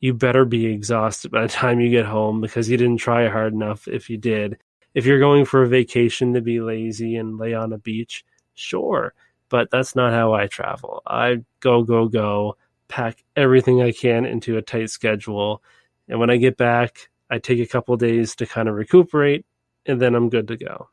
you 0.00 0.14
better 0.14 0.44
be 0.44 0.66
exhausted 0.66 1.30
by 1.30 1.42
the 1.42 1.48
time 1.62 1.80
you 1.80 1.90
get 1.90 2.06
home 2.06 2.40
because 2.40 2.68
you 2.68 2.76
didn't 2.76 2.98
try 2.98 3.28
hard 3.28 3.52
enough 3.52 3.86
if 3.86 4.10
you 4.10 4.16
did. 4.16 4.58
If 4.94 5.06
you're 5.06 5.20
going 5.20 5.44
for 5.44 5.62
a 5.62 5.68
vacation 5.68 6.34
to 6.34 6.40
be 6.40 6.60
lazy 6.60 7.16
and 7.16 7.38
lay 7.38 7.54
on 7.54 7.72
a 7.72 7.78
beach, 7.78 8.24
sure, 8.54 9.14
but 9.48 9.70
that's 9.70 9.96
not 9.96 10.12
how 10.12 10.32
I 10.32 10.46
travel. 10.46 11.02
I 11.06 11.44
go, 11.60 11.82
go, 11.82 12.08
go, 12.08 12.56
pack 12.88 13.24
everything 13.36 13.82
I 13.82 13.92
can 13.92 14.24
into 14.24 14.56
a 14.56 14.62
tight 14.62 14.90
schedule. 14.90 15.62
And 16.08 16.18
when 16.18 16.30
I 16.30 16.36
get 16.36 16.56
back, 16.56 17.10
I 17.30 17.38
take 17.38 17.60
a 17.60 17.66
couple 17.66 17.96
days 17.96 18.34
to 18.36 18.46
kind 18.46 18.68
of 18.68 18.74
recuperate, 18.74 19.44
and 19.86 20.00
then 20.00 20.14
I'm 20.14 20.30
good 20.30 20.48
to 20.48 20.56
go. 20.56 20.88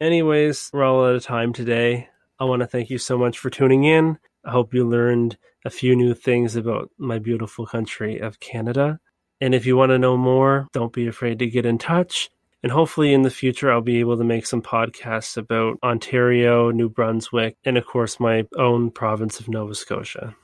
Anyways, 0.00 0.70
we're 0.72 0.84
all 0.84 1.04
out 1.04 1.16
of 1.16 1.24
time 1.24 1.52
today. 1.52 2.08
I 2.38 2.44
want 2.44 2.60
to 2.60 2.66
thank 2.66 2.90
you 2.90 2.98
so 2.98 3.16
much 3.18 3.38
for 3.38 3.50
tuning 3.50 3.84
in. 3.84 4.18
I 4.44 4.50
hope 4.50 4.74
you 4.74 4.86
learned 4.86 5.36
a 5.64 5.70
few 5.70 5.96
new 5.96 6.14
things 6.14 6.56
about 6.56 6.90
my 6.98 7.18
beautiful 7.18 7.66
country 7.66 8.18
of 8.18 8.40
Canada. 8.40 9.00
And 9.40 9.54
if 9.54 9.66
you 9.66 9.76
want 9.76 9.90
to 9.90 9.98
know 9.98 10.16
more, 10.16 10.68
don't 10.72 10.92
be 10.92 11.06
afraid 11.06 11.38
to 11.40 11.46
get 11.46 11.66
in 11.66 11.78
touch. 11.78 12.30
And 12.64 12.72
hopefully, 12.72 13.12
in 13.12 13.20
the 13.20 13.30
future, 13.30 13.70
I'll 13.70 13.82
be 13.82 14.00
able 14.00 14.16
to 14.16 14.24
make 14.24 14.46
some 14.46 14.62
podcasts 14.62 15.36
about 15.36 15.78
Ontario, 15.82 16.70
New 16.70 16.88
Brunswick, 16.88 17.58
and 17.62 17.76
of 17.76 17.84
course, 17.84 18.18
my 18.18 18.46
own 18.56 18.90
province 18.90 19.38
of 19.38 19.50
Nova 19.50 19.74
Scotia. 19.74 20.34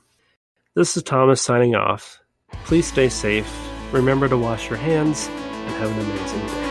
This 0.75 0.95
is 0.95 1.01
Thomas 1.01 1.41
signing 1.41 1.73
off. 1.73 2.19
Please 2.65 2.85
stay 2.85 3.09
safe, 3.09 3.51
remember 3.91 4.29
to 4.29 4.37
wash 4.37 4.69
your 4.69 4.77
hands, 4.77 5.29
and 5.29 5.73
have 5.77 5.89
an 5.89 5.99
amazing 5.99 6.45
day. 6.45 6.70